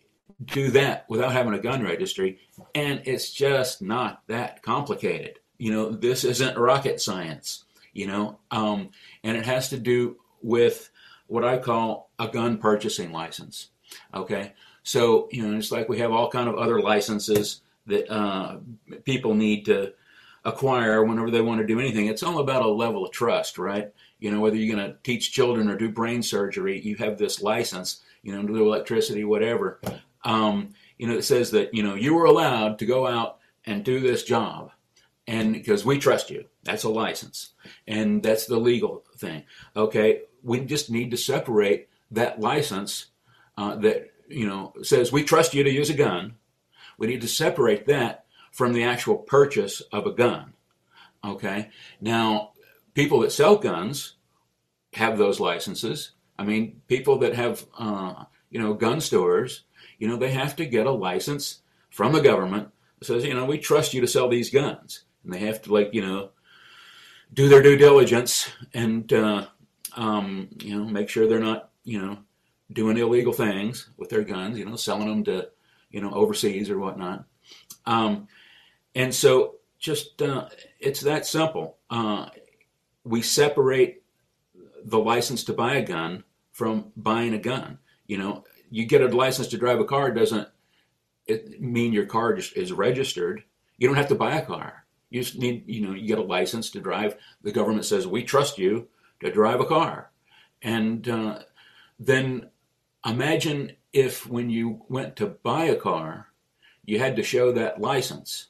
do 0.44 0.70
that 0.72 1.07
without 1.09 1.33
having 1.33 1.55
a 1.55 1.59
gun 1.59 1.83
registry? 1.83 2.38
And 2.75 3.03
it's 3.05 3.33
just 3.33 3.83
not 3.83 4.22
that 4.29 4.62
complicated. 4.62 5.40
You 5.59 5.72
know, 5.72 5.90
this 5.90 6.22
isn't 6.22 6.59
rocket 6.59 7.01
science 7.01 7.64
you 7.96 8.06
know, 8.06 8.38
um, 8.50 8.90
and 9.24 9.37
it 9.37 9.46
has 9.46 9.70
to 9.70 9.78
do 9.78 10.16
with 10.42 10.90
what 11.28 11.44
I 11.44 11.59
call 11.59 12.11
a 12.18 12.28
gun 12.28 12.59
purchasing 12.59 13.11
license. 13.11 13.68
Okay, 14.14 14.52
so 14.82 15.28
you 15.32 15.46
know, 15.46 15.56
it's 15.56 15.72
like 15.72 15.88
we 15.88 15.98
have 15.98 16.12
all 16.12 16.30
kind 16.30 16.48
of 16.48 16.56
other 16.56 16.80
licenses 16.80 17.62
that 17.87 18.12
uh, 18.12 18.59
people 19.04 19.35
need 19.35 19.64
to 19.66 19.94
acquire 20.44 21.02
whenever 21.04 21.30
they 21.30 21.40
want 21.40 21.61
to 21.61 21.66
do 21.66 21.80
anything. 21.80 22.06
It's 22.06 22.22
all 22.22 22.38
about 22.38 22.62
a 22.62 22.68
level 22.68 23.04
of 23.04 23.12
trust, 23.12 23.59
right? 23.59 23.92
You 24.20 24.30
know, 24.30 24.40
whether 24.40 24.56
you're 24.56 24.76
going 24.76 24.90
to 24.90 24.96
teach 25.02 25.32
children 25.32 25.68
or 25.68 25.76
do 25.76 25.88
brain 25.88 26.22
surgery, 26.22 26.80
you 26.80 26.96
have 26.96 27.18
this 27.18 27.42
license, 27.42 28.02
you 28.22 28.32
know, 28.32 28.42
do 28.46 28.56
electricity, 28.56 29.24
whatever. 29.24 29.80
Um, 30.24 30.74
you 30.98 31.06
know, 31.06 31.16
it 31.16 31.24
says 31.24 31.50
that 31.52 31.72
you 31.72 31.82
know 31.82 31.94
you 31.94 32.18
are 32.18 32.26
allowed 32.26 32.78
to 32.80 32.87
go 32.87 33.06
out 33.06 33.38
and 33.64 33.85
do 33.85 34.00
this 34.00 34.22
job, 34.22 34.70
and 35.26 35.54
because 35.54 35.85
we 35.85 35.98
trust 35.98 36.30
you. 36.30 36.44
That's 36.66 36.85
a 36.85 36.88
license. 36.88 37.52
And 37.87 38.22
that's 38.22 38.46
the 38.46 38.59
legal 38.59 39.05
thing. 39.16 39.44
Okay, 39.76 40.22
we 40.42 40.61
just 40.61 40.90
need 40.90 41.11
to 41.12 41.16
separate 41.16 41.88
that 42.11 42.40
license 42.40 43.07
uh, 43.57 43.76
that, 43.76 44.12
you 44.29 44.46
know, 44.46 44.72
says 44.83 45.12
we 45.12 45.22
trust 45.22 45.55
you 45.55 45.64
to 45.64 45.70
use 45.70 45.90
a 45.90 45.94
gun. 45.94 46.35
We 46.98 47.07
need 47.07 47.20
to 47.22 47.29
separate 47.29 47.87
that 47.87 48.26
from 48.52 48.72
the 48.72 48.85
actual 48.85 49.16
purchase 49.16 49.81
of 49.92 50.07
a 50.07 50.12
gun. 50.12 50.52
Okay, 51.24 51.70
now 52.00 52.52
people 52.94 53.20
that 53.20 53.33
sell 53.33 53.57
guns 53.57 54.14
have 54.94 55.18
those 55.18 55.40
licenses. 55.40 56.12
I 56.38 56.44
mean, 56.44 56.83
people 56.88 57.18
that 57.18 57.35
have, 57.35 57.66
uh, 57.79 58.24
you 58.50 58.61
know, 58.61 58.74
gun 58.74 59.00
stores, 59.00 59.62
you 59.98 60.09
know, 60.09 60.16
they 60.16 60.31
have 60.31 60.57
to 60.57 60.66
get 60.66 60.87
a 60.87 60.90
license 60.90 61.61
from 61.90 62.12
the 62.12 62.20
government 62.20 62.70
that 62.98 63.07
says, 63.07 63.24
you 63.24 63.35
know, 63.35 63.44
we 63.44 63.59
trust 63.59 63.94
you 63.94 64.00
to 64.00 64.07
sell 64.07 64.29
these 64.29 64.50
guns. 64.50 65.05
And 65.24 65.33
they 65.33 65.40
have 65.40 65.62
to, 65.62 65.72
like, 65.72 65.90
you 65.92 66.02
know, 66.02 66.31
do 67.32 67.48
their 67.48 67.62
due 67.62 67.76
diligence 67.76 68.50
and 68.74 69.12
uh, 69.12 69.46
um, 69.94 70.48
you 70.60 70.78
know 70.78 70.84
make 70.84 71.08
sure 71.08 71.26
they're 71.26 71.40
not 71.40 71.70
you 71.84 72.00
know 72.00 72.18
doing 72.72 72.98
illegal 72.98 73.32
things 73.32 73.90
with 73.96 74.10
their 74.10 74.24
guns, 74.24 74.58
you 74.58 74.64
know, 74.64 74.76
selling 74.76 75.08
them 75.08 75.24
to, 75.24 75.48
you 75.90 76.00
know, 76.00 76.10
overseas 76.12 76.70
or 76.70 76.78
whatnot. 76.78 77.24
Um, 77.84 78.28
and 78.94 79.14
so 79.14 79.56
just, 79.78 80.20
uh, 80.22 80.48
it's 80.80 81.02
that 81.02 81.26
simple. 81.26 81.78
Uh, 81.88 82.28
we 83.04 83.22
separate 83.22 84.02
the 84.84 84.98
license 84.98 85.44
to 85.44 85.52
buy 85.52 85.76
a 85.76 85.84
gun 85.84 86.24
from 86.52 86.92
buying 86.96 87.34
a 87.34 87.38
gun. 87.38 87.78
You 88.06 88.18
know, 88.18 88.44
you 88.70 88.84
get 88.84 89.02
a 89.02 89.08
license 89.08 89.48
to 89.48 89.58
drive 89.58 89.80
a 89.80 89.84
car 89.84 90.10
doesn't 90.10 90.48
it 91.26 91.60
mean 91.60 91.92
your 91.92 92.06
car 92.06 92.34
is 92.34 92.72
registered. 92.72 93.42
You 93.78 93.88
don't 93.88 93.96
have 93.96 94.08
to 94.08 94.14
buy 94.14 94.36
a 94.36 94.46
car. 94.46 94.86
You 95.11 95.23
just 95.23 95.38
need, 95.38 95.64
you 95.66 95.87
know, 95.87 95.95
you 95.95 96.07
get 96.07 96.19
a 96.19 96.23
license 96.23 96.71
to 96.71 96.81
drive. 96.81 97.16
The 97.42 97.53
government 97.53 97.85
says 97.85 98.07
we 98.07 98.25
trust 98.25 98.59
you 98.59 98.88
to 99.21 99.31
drive 99.31 99.61
a 99.61 99.66
car, 99.66 100.11
and 100.62 101.09
uh, 101.09 101.38
then 101.99 102.51
imagine 103.05 103.73
if 103.92 104.27
when 104.27 104.51
you 104.51 104.83
went 104.88 105.16
to 105.16 105.27
buy 105.27 105.64
a 105.64 105.77
car, 105.77 106.29
you 106.85 106.99
had 106.99 107.16
to 107.16 107.23
show 107.23 107.53
that 107.53 107.81
license, 107.81 108.49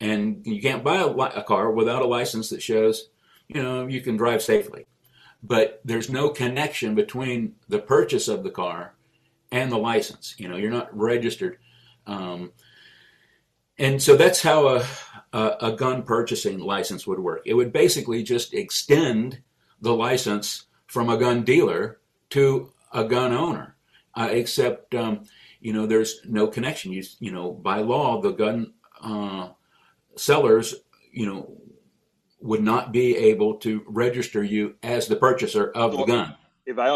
and 0.00 0.46
you 0.46 0.60
can't 0.60 0.84
buy 0.84 0.96
a, 0.96 1.08
a 1.08 1.42
car 1.42 1.70
without 1.70 2.02
a 2.02 2.06
license 2.06 2.48
that 2.50 2.62
shows, 2.62 3.10
you 3.48 3.62
know, 3.62 3.86
you 3.86 4.00
can 4.00 4.16
drive 4.16 4.42
safely. 4.42 4.86
But 5.42 5.80
there's 5.84 6.10
no 6.10 6.30
connection 6.30 6.94
between 6.94 7.54
the 7.68 7.78
purchase 7.78 8.28
of 8.28 8.42
the 8.42 8.50
car 8.50 8.94
and 9.50 9.70
the 9.70 9.78
license. 9.78 10.34
You 10.38 10.48
know, 10.48 10.56
you're 10.56 10.70
not 10.70 10.96
registered. 10.96 11.58
Um, 12.06 12.52
and 13.80 14.00
so 14.00 14.14
that's 14.14 14.42
how 14.42 14.68
a, 14.68 14.86
a, 15.32 15.56
a, 15.62 15.72
gun 15.72 16.02
purchasing 16.02 16.58
license 16.58 17.06
would 17.06 17.18
work. 17.18 17.40
It 17.46 17.54
would 17.54 17.72
basically 17.72 18.22
just 18.22 18.52
extend 18.52 19.40
the 19.80 19.94
license 19.94 20.66
from 20.86 21.08
a 21.08 21.16
gun 21.16 21.44
dealer 21.44 21.98
to 22.30 22.72
a 22.92 23.04
gun 23.04 23.32
owner, 23.32 23.76
uh, 24.14 24.28
except 24.30 24.94
um, 24.94 25.24
you 25.60 25.72
know 25.72 25.86
there's 25.86 26.20
no 26.26 26.46
connection. 26.46 26.92
You 26.92 27.02
you 27.20 27.32
know 27.32 27.52
by 27.52 27.78
law 27.78 28.20
the 28.20 28.32
gun 28.32 28.74
uh, 29.02 29.48
sellers 30.14 30.74
you 31.10 31.24
know 31.24 31.56
would 32.42 32.62
not 32.62 32.92
be 32.92 33.16
able 33.16 33.54
to 33.54 33.82
register 33.86 34.44
you 34.44 34.74
as 34.82 35.08
the 35.08 35.16
purchaser 35.16 35.70
of 35.70 35.96
the 35.96 36.04
gun 36.04 36.36
if 36.70 36.78
I 36.78 36.88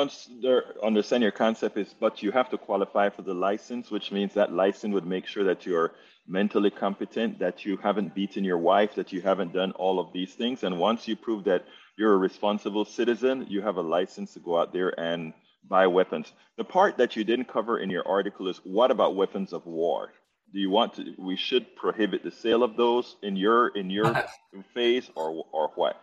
understand 0.83 1.23
your 1.23 1.33
concept 1.33 1.77
is, 1.77 1.95
but 1.99 2.23
you 2.23 2.31
have 2.31 2.49
to 2.51 2.59
qualify 2.59 3.11
for 3.11 3.23
the 3.23 3.35
license, 3.35 3.91
which 3.91 4.13
means 4.13 4.35
that 4.35 4.53
license 4.53 4.95
would 4.95 5.07
make 5.07 5.27
sure 5.27 5.45
that 5.45 5.67
you're 5.67 5.93
mentally 6.27 6.71
competent, 6.71 7.39
that 7.41 7.65
you 7.65 7.77
haven't 7.77 8.15
beaten 8.15 8.45
your 8.45 8.59
wife, 8.59 8.95
that 8.95 9.13
you 9.13 9.21
haven't 9.21 9.53
done 9.53 9.73
all 9.73 9.99
of 9.99 10.13
these 10.13 10.35
things. 10.35 10.63
And 10.63 10.79
once 10.79 11.09
you 11.09 11.17
prove 11.17 11.45
that 11.45 11.65
you're 11.97 12.15
a 12.15 12.17
responsible 12.17 12.85
citizen, 12.85 13.47
you 13.49 13.63
have 13.63 13.77
a 13.77 13.83
license 13.83 14.33
to 14.35 14.41
go 14.41 14.59
out 14.59 14.73
there 14.73 14.99
and 14.99 15.33
buy 15.69 15.87
weapons. 15.89 16.33
The 16.57 16.65
part 16.65 16.99
that 16.99 17.17
you 17.17 17.25
didn't 17.25 17.49
cover 17.49 17.79
in 17.79 17.91
your 17.91 18.07
article 18.07 18.49
is 18.49 18.61
what 18.65 18.91
about 18.93 19.17
weapons 19.17 19.53
of 19.53 19.67
war? 19.67 20.13
Do 20.53 20.61
you 20.61 20.71
want 20.71 20.95
to? 20.95 21.15
We 21.19 21.37
should 21.37 21.75
prohibit 21.75 22.23
the 22.23 22.31
sale 22.31 22.63
of 22.63 22.77
those 22.77 23.17
in 23.23 23.37
your 23.37 23.69
in 23.69 23.91
your 23.91 24.25
phase, 24.73 25.11
or 25.17 25.45
or 25.51 25.73
what? 25.75 26.01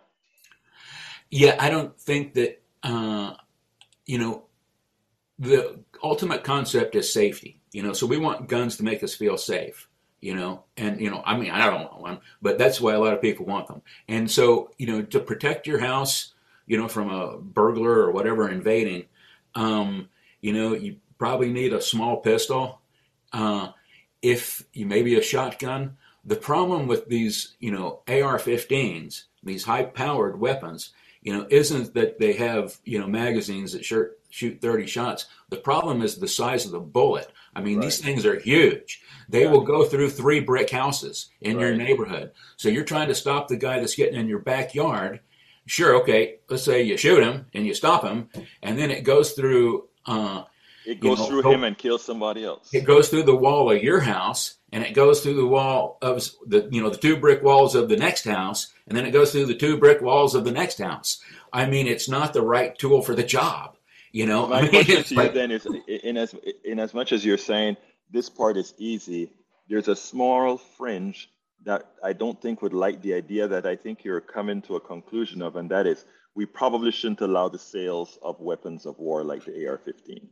Yeah, 1.30 1.56
I 1.58 1.70
don't 1.70 1.98
think 1.98 2.34
that. 2.34 2.62
Uh, 2.84 3.36
you 4.12 4.18
know, 4.18 4.44
the 5.40 5.80
ultimate 6.04 6.44
concept 6.44 6.96
is 6.96 7.14
safety. 7.14 7.62
You 7.72 7.82
know, 7.82 7.94
so 7.94 8.06
we 8.06 8.18
want 8.18 8.50
guns 8.50 8.76
to 8.78 8.84
make 8.84 9.04
us 9.04 9.16
feel 9.16 9.38
safe. 9.38 9.88
You 10.20 10.36
know, 10.36 10.66
and 10.76 11.00
you 11.00 11.10
know, 11.10 11.24
I 11.26 11.38
mean, 11.38 11.50
I 11.50 11.66
don't 11.66 11.86
want 11.86 12.02
one, 12.02 12.20
but 12.42 12.58
that's 12.58 12.82
why 12.82 12.94
a 12.94 13.00
lot 13.00 13.14
of 13.14 13.22
people 13.22 13.46
want 13.46 13.68
them. 13.68 13.82
And 14.10 14.30
so, 14.30 14.70
you 14.78 14.86
know, 14.86 15.02
to 15.02 15.20
protect 15.20 15.66
your 15.66 15.80
house, 15.80 16.34
you 16.68 16.78
know, 16.78 16.90
from 16.90 17.10
a 17.10 17.38
burglar 17.38 18.02
or 18.02 18.12
whatever 18.12 18.50
invading, 18.50 19.06
um, 19.56 20.10
you 20.42 20.52
know, 20.52 20.74
you 20.74 20.98
probably 21.18 21.52
need 21.52 21.72
a 21.72 21.82
small 21.82 22.18
pistol. 22.18 22.82
Uh, 23.32 23.70
if 24.22 24.64
you 24.74 24.86
maybe 24.86 25.18
a 25.18 25.22
shotgun. 25.22 25.98
The 26.24 26.36
problem 26.36 26.86
with 26.86 27.08
these, 27.08 27.56
you 27.60 27.72
know, 27.72 28.02
AR-15s, 28.08 29.24
these 29.42 29.64
high-powered 29.64 30.40
weapons, 30.40 30.92
you 31.22 31.34
know, 31.34 31.46
isn't 31.50 31.94
that 31.94 32.20
they 32.20 32.34
have, 32.34 32.80
you 32.84 33.00
know, 33.00 33.08
magazines 33.08 33.74
that 33.74 33.86
shoot, 33.86 34.10
shoot 34.30 34.60
30 34.60 34.88
shots. 34.88 35.28
The 35.50 35.58
problem 35.58 36.02
is 36.02 36.18
the 36.18 36.28
size 36.28 36.66
of 36.66 36.72
the 36.72 36.80
bullet. 36.80 37.32
I 37.56 37.62
mean, 37.62 37.78
right. 37.78 37.84
these 37.84 38.00
things 38.00 38.26
are 38.26 38.40
huge. 38.40 39.02
They 39.30 39.44
yeah. 39.44 39.52
will 39.52 39.62
go 39.62 39.86
through 39.86 40.10
three 40.10 40.40
brick 40.40 40.70
houses 40.70 41.30
in 41.40 41.58
right. 41.58 41.68
your 41.68 41.76
neighborhood. 41.76 42.32
So 42.58 42.70
you're 42.70 42.84
trying 42.84 43.10
to 43.10 43.16
stop 43.16 43.48
the 43.48 43.58
guy 43.58 43.80
that's 43.80 43.96
getting 43.96 44.20
in 44.20 44.28
your 44.28 44.40
backyard. 44.40 45.20
Sure, 45.68 45.96
okay, 46.02 46.40
let's 46.50 46.64
say 46.64 46.82
you 46.82 46.98
shoot 46.98 47.24
him 47.24 47.46
and 47.54 47.66
you 47.66 47.74
stop 47.76 48.04
him, 48.04 48.30
and 48.64 48.80
then 48.80 48.90
it 48.90 49.04
goes 49.04 49.34
through. 49.34 49.88
Uh, 50.06 50.44
it 50.86 51.00
goes 51.00 51.20
you 51.20 51.24
know, 51.24 51.42
through 51.42 51.52
him 51.52 51.64
and 51.64 51.78
kills 51.78 52.04
somebody 52.04 52.44
else. 52.44 52.70
It 52.74 52.86
goes 52.86 53.10
through 53.10 53.24
the 53.24 53.36
wall 53.36 53.72
of 53.72 53.84
your 53.84 54.00
house, 54.00 54.56
and 54.72 54.84
it 54.84 54.94
goes 54.94 55.22
through 55.22 55.36
the 55.36 55.48
wall 55.48 55.98
of 56.02 56.24
the 56.48 56.68
you 56.72 56.82
know 56.82 56.90
the 56.90 56.98
two 56.98 57.18
brick 57.18 57.44
walls 57.44 57.76
of 57.76 57.90
the 57.90 57.98
next 57.98 58.26
house, 58.26 58.74
and 58.88 58.98
then 58.98 59.06
it 59.06 59.12
goes 59.12 59.32
through 59.32 59.46
the 59.46 59.56
two 59.56 59.78
brick 59.78 60.02
walls 60.02 60.36
of 60.36 60.44
the 60.44 60.52
next 60.52 60.80
house. 60.80 61.22
I 61.54 61.66
mean, 61.66 61.88
it's 61.88 62.10
not 62.10 62.34
the 62.34 62.42
right 62.42 62.78
tool 62.78 63.02
for 63.02 63.16
the 63.16 63.24
job. 63.24 63.78
You 64.12 64.26
know, 64.26 64.48
my 64.48 64.60
I 64.60 64.62
mean, 64.64 64.72
question 64.72 65.04
to 65.04 65.16
like, 65.16 65.34
you 65.34 65.40
then 65.40 65.52
is, 65.52 65.68
in 65.88 66.18
as 66.18 66.36
in 66.64 66.80
as 66.80 66.94
much 66.94 67.12
as 67.12 67.24
you're 67.26 67.38
saying 67.38 67.78
this 68.10 68.30
part 68.30 68.58
is 68.58 68.74
easy, 68.78 69.32
there's 69.70 69.88
a 69.88 69.96
small 69.96 70.58
fringe 70.58 71.30
that 71.64 71.92
I 72.04 72.14
don't 72.14 72.42
think 72.42 72.62
would 72.62 72.74
like 72.74 73.02
the 73.02 73.14
idea 73.14 73.48
that 73.48 73.66
I 73.66 73.76
think 73.76 74.04
you're 74.04 74.22
coming 74.22 74.62
to 74.64 74.76
a 74.76 74.80
conclusion 74.80 75.42
of, 75.42 75.56
and 75.56 75.70
that 75.70 75.86
is 75.86 76.06
we 76.34 76.46
probably 76.46 76.92
shouldn't 76.92 77.22
allow 77.22 77.50
the 77.50 77.60
sales 77.60 78.18
of 78.22 78.40
weapons 78.40 78.86
of 78.86 78.98
war 79.00 79.24
like 79.24 79.46
the 79.46 79.68
AR-15. 79.68 80.28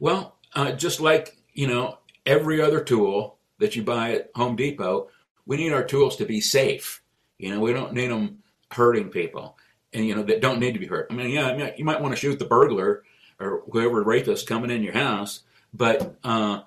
Well, 0.00 0.36
uh, 0.54 0.72
just 0.72 1.00
like 1.00 1.36
you 1.52 1.68
know 1.68 1.98
every 2.26 2.60
other 2.60 2.82
tool 2.82 3.38
that 3.58 3.76
you 3.76 3.82
buy 3.82 4.14
at 4.14 4.30
Home 4.34 4.56
Depot, 4.56 5.08
we 5.46 5.58
need 5.58 5.72
our 5.72 5.84
tools 5.84 6.16
to 6.16 6.24
be 6.24 6.40
safe. 6.40 7.02
You 7.38 7.50
know, 7.50 7.60
we 7.60 7.72
don't 7.72 7.92
need 7.92 8.10
them 8.10 8.42
hurting 8.72 9.10
people, 9.10 9.56
and 9.92 10.06
you 10.06 10.16
know 10.16 10.22
that 10.24 10.40
don't 10.40 10.58
need 10.58 10.72
to 10.72 10.80
be 10.80 10.86
hurt. 10.86 11.06
I 11.10 11.14
mean, 11.14 11.30
yeah, 11.30 11.46
I 11.46 11.56
mean, 11.56 11.72
you 11.76 11.84
might 11.84 12.00
want 12.00 12.12
to 12.12 12.20
shoot 12.20 12.38
the 12.38 12.46
burglar 12.46 13.04
or 13.38 13.62
whoever 13.70 14.02
rapist 14.02 14.46
coming 14.48 14.70
in 14.70 14.82
your 14.82 14.94
house, 14.94 15.40
but 15.72 16.16
uh, 16.24 16.62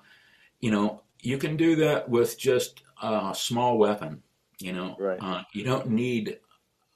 you 0.60 0.70
know 0.70 1.02
you 1.20 1.38
can 1.38 1.56
do 1.56 1.76
that 1.76 2.08
with 2.08 2.38
just 2.38 2.82
a 3.02 3.34
small 3.36 3.76
weapon. 3.78 4.22
You 4.60 4.72
know, 4.72 4.96
right. 4.98 5.18
uh, 5.20 5.42
you 5.52 5.64
don't 5.64 5.88
need 5.88 6.38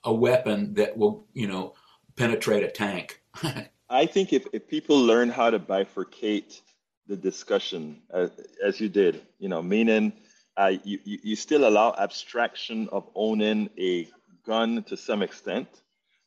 a 0.05 0.15
weapon 0.15 0.75
that 0.75 0.97
will 0.97 1.27
you 1.35 1.49
know 1.49 1.75
penetrate 2.17 2.63
a 2.63 2.71
tank. 2.71 3.21
I 3.91 4.07
think 4.07 4.33
if, 4.33 4.47
if 4.53 4.69
people 4.69 4.99
learn 5.01 5.31
how 5.31 5.51
to 5.51 5.59
bifurcate 5.59 6.61
the 7.07 7.17
discussion 7.17 8.03
uh, 8.13 8.29
as 8.63 8.81
you 8.81 8.89
did, 8.89 9.23
you 9.39 9.49
know, 9.49 9.63
meaning 9.63 10.13
uh, 10.57 10.73
you, 10.85 10.99
you 11.05 11.37
still 11.37 11.67
allow 11.67 11.95
abstraction 11.99 12.89
of 12.91 13.09
owning 13.15 13.71
a 13.79 14.09
gun 14.45 14.83
to 14.85 14.97
some 14.97 15.23
extent, 15.23 15.69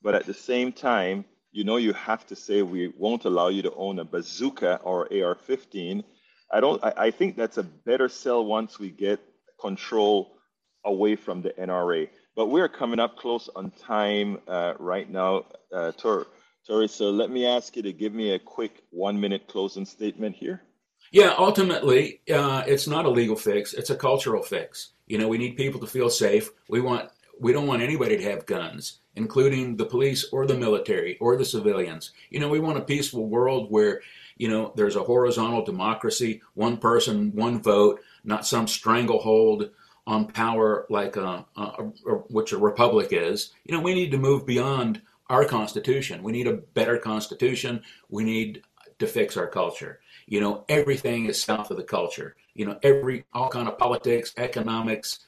but 0.01 0.15
at 0.15 0.25
the 0.25 0.33
same 0.33 0.71
time, 0.71 1.25
you 1.51 1.63
know, 1.63 1.75
you 1.77 1.93
have 1.93 2.25
to 2.27 2.35
say 2.35 2.61
we 2.61 2.87
won't 2.97 3.25
allow 3.25 3.49
you 3.49 3.61
to 3.61 3.73
own 3.75 3.99
a 3.99 4.05
bazooka 4.05 4.79
or 4.83 5.01
AR-15. 5.11 6.03
I 6.51 6.59
don't. 6.61 6.83
I, 6.83 6.93
I 6.97 7.11
think 7.11 7.35
that's 7.35 7.57
a 7.57 7.63
better 7.63 8.07
sell 8.07 8.45
once 8.45 8.79
we 8.79 8.89
get 8.89 9.19
control 9.59 10.37
away 10.85 11.15
from 11.15 11.41
the 11.41 11.49
NRA. 11.51 12.09
But 12.35 12.47
we're 12.47 12.69
coming 12.69 12.99
up 12.99 13.17
close 13.17 13.49
on 13.53 13.71
time 13.71 14.39
uh, 14.47 14.73
right 14.79 15.09
now, 15.09 15.45
uh, 15.73 15.91
Tor. 15.91 16.27
Tori, 16.67 16.87
so 16.87 17.09
let 17.09 17.31
me 17.31 17.45
ask 17.45 17.75
you 17.75 17.83
to 17.83 17.93
give 17.93 18.13
me 18.13 18.33
a 18.33 18.39
quick 18.39 18.83
one 18.91 19.19
minute 19.19 19.47
closing 19.47 19.85
statement 19.85 20.35
here. 20.35 20.61
Yeah, 21.11 21.33
ultimately, 21.37 22.21
uh, 22.33 22.63
it's 22.67 22.87
not 22.87 23.05
a 23.05 23.09
legal 23.09 23.35
fix; 23.35 23.73
it's 23.73 23.89
a 23.89 23.95
cultural 23.95 24.43
fix. 24.43 24.91
You 25.07 25.17
know, 25.17 25.27
we 25.27 25.37
need 25.37 25.57
people 25.57 25.79
to 25.81 25.87
feel 25.87 26.09
safe. 26.09 26.51
We 26.69 26.79
want 26.79 27.09
we 27.39 27.51
don't 27.51 27.67
want 27.67 27.81
anybody 27.81 28.15
to 28.17 28.23
have 28.23 28.45
guns, 28.45 28.99
including 29.15 29.75
the 29.75 29.85
police 29.85 30.29
or 30.31 30.45
the 30.45 30.53
military 30.53 31.17
or 31.17 31.35
the 31.35 31.43
civilians. 31.43 32.11
You 32.29 32.39
know, 32.39 32.47
we 32.47 32.59
want 32.59 32.77
a 32.77 32.81
peaceful 32.81 33.27
world 33.27 33.71
where 33.71 34.01
you 34.37 34.47
know 34.47 34.71
there's 34.75 34.95
a 34.95 35.03
horizontal 35.03 35.65
democracy, 35.65 36.41
one 36.53 36.77
person, 36.77 37.35
one 37.35 37.61
vote, 37.61 38.01
not 38.23 38.45
some 38.45 38.67
stranglehold 38.67 39.71
on 40.07 40.27
power 40.27 40.85
like 40.89 41.15
a, 41.15 41.45
a, 41.55 41.61
a, 41.61 42.13
which 42.29 42.53
a 42.53 42.57
republic 42.57 43.09
is. 43.11 43.51
You 43.65 43.75
know, 43.75 43.81
we 43.81 43.93
need 43.93 44.11
to 44.11 44.17
move 44.17 44.45
beyond 44.45 45.01
our 45.31 45.45
constitution. 45.45 46.21
We 46.23 46.33
need 46.33 46.47
a 46.47 46.61
better 46.79 46.97
constitution. 46.97 47.81
We 48.09 48.25
need 48.25 48.63
to 48.99 49.07
fix 49.07 49.37
our 49.37 49.47
culture. 49.47 50.01
You 50.27 50.41
know, 50.41 50.65
everything 50.67 51.25
is 51.25 51.41
south 51.41 51.71
of 51.71 51.77
the 51.77 51.83
culture. 51.83 52.35
You 52.53 52.65
know, 52.65 52.77
every 52.83 53.23
all 53.33 53.47
kind 53.47 53.69
of 53.69 53.77
politics, 53.77 54.33
economics, 54.35 55.19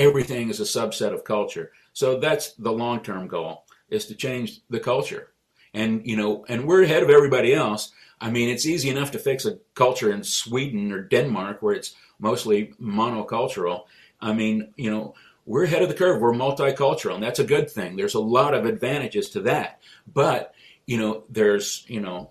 everything 0.00 0.50
is 0.50 0.58
a 0.58 0.64
subset 0.64 1.14
of 1.14 1.22
culture. 1.22 1.70
So 1.92 2.18
that's 2.18 2.54
the 2.54 2.72
long-term 2.72 3.28
goal 3.28 3.64
is 3.88 4.06
to 4.06 4.16
change 4.16 4.62
the 4.68 4.80
culture. 4.80 5.28
And 5.74 6.04
you 6.04 6.16
know, 6.16 6.44
and 6.48 6.66
we're 6.66 6.82
ahead 6.82 7.04
of 7.04 7.10
everybody 7.10 7.54
else. 7.54 7.92
I 8.20 8.30
mean, 8.30 8.48
it's 8.48 8.66
easy 8.66 8.90
enough 8.90 9.12
to 9.12 9.18
fix 9.20 9.46
a 9.46 9.58
culture 9.74 10.12
in 10.12 10.24
Sweden 10.24 10.90
or 10.90 11.02
Denmark 11.04 11.62
where 11.62 11.74
it's 11.74 11.94
mostly 12.18 12.74
monocultural. 12.82 13.84
I 14.20 14.32
mean, 14.32 14.74
you 14.76 14.90
know, 14.90 15.14
we're 15.46 15.64
ahead 15.64 15.82
of 15.82 15.88
the 15.88 15.94
curve. 15.94 16.20
We're 16.20 16.32
multicultural, 16.32 17.14
and 17.14 17.22
that's 17.22 17.38
a 17.38 17.44
good 17.44 17.70
thing. 17.70 17.96
There's 17.96 18.14
a 18.14 18.20
lot 18.20 18.54
of 18.54 18.66
advantages 18.66 19.30
to 19.30 19.40
that. 19.42 19.80
But, 20.12 20.54
you 20.86 20.98
know, 20.98 21.24
there's, 21.28 21.84
you 21.88 22.00
know, 22.00 22.30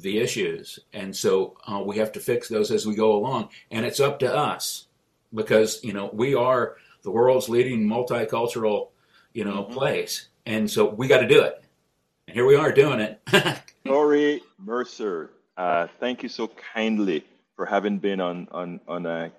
the 0.00 0.18
issues, 0.18 0.78
and 0.92 1.14
so 1.14 1.56
uh, 1.66 1.82
we 1.84 1.96
have 1.98 2.12
to 2.12 2.20
fix 2.20 2.48
those 2.48 2.70
as 2.70 2.86
we 2.86 2.94
go 2.94 3.16
along. 3.16 3.48
And 3.70 3.84
it's 3.84 4.00
up 4.00 4.18
to 4.20 4.34
us 4.34 4.86
because 5.34 5.82
you 5.82 5.92
know 5.92 6.10
we 6.12 6.34
are 6.34 6.76
the 7.02 7.10
world's 7.10 7.48
leading 7.48 7.86
multicultural 7.86 8.88
you 9.32 9.44
know 9.44 9.64
mm-hmm. 9.64 9.72
place, 9.72 10.28
and 10.46 10.70
so 10.70 10.88
we 10.88 11.08
got 11.08 11.18
to 11.20 11.28
do 11.28 11.42
it. 11.42 11.62
And 12.26 12.34
here 12.34 12.46
we 12.46 12.56
are 12.56 12.72
doing 12.72 13.00
it. 13.00 13.20
Tory 13.86 14.42
Mercer, 14.58 15.30
uh, 15.56 15.86
thank 15.98 16.22
you 16.22 16.28
so 16.28 16.50
kindly 16.74 17.24
for 17.56 17.66
having 17.66 17.98
been 17.98 18.20
on 18.20 18.48
on 18.52 18.80
on 18.86 19.06
uh, 19.06 19.30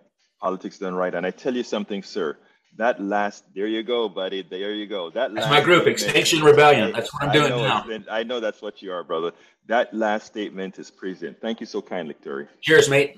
politics 0.41 0.79
done 0.79 0.95
right. 0.95 1.13
And 1.13 1.25
I 1.25 1.31
tell 1.31 1.55
you 1.55 1.63
something, 1.63 2.03
sir. 2.03 2.37
That 2.77 3.01
last, 3.01 3.43
there 3.53 3.67
you 3.67 3.83
go, 3.83 4.07
buddy. 4.07 4.41
There 4.41 4.73
you 4.73 4.87
go. 4.87 5.09
That 5.09 5.33
that's 5.33 5.49
my 5.49 5.61
group, 5.61 5.85
Extinction 5.85 6.41
Rebellion. 6.41 6.93
That's 6.93 7.13
what 7.13 7.23
I'm 7.23 7.31
doing 7.31 7.49
now. 7.49 7.85
I 8.09 8.23
know 8.23 8.39
that's 8.39 8.61
what 8.61 8.81
you 8.81 8.91
are, 8.93 9.03
brother. 9.03 9.33
That 9.67 9.93
last 9.93 10.27
statement 10.27 10.79
is 10.79 10.89
present. 10.89 11.41
Thank 11.41 11.59
you 11.59 11.65
so 11.65 11.81
kindly, 11.81 12.15
Tory. 12.23 12.47
Cheers, 12.61 12.89
mate 12.89 13.17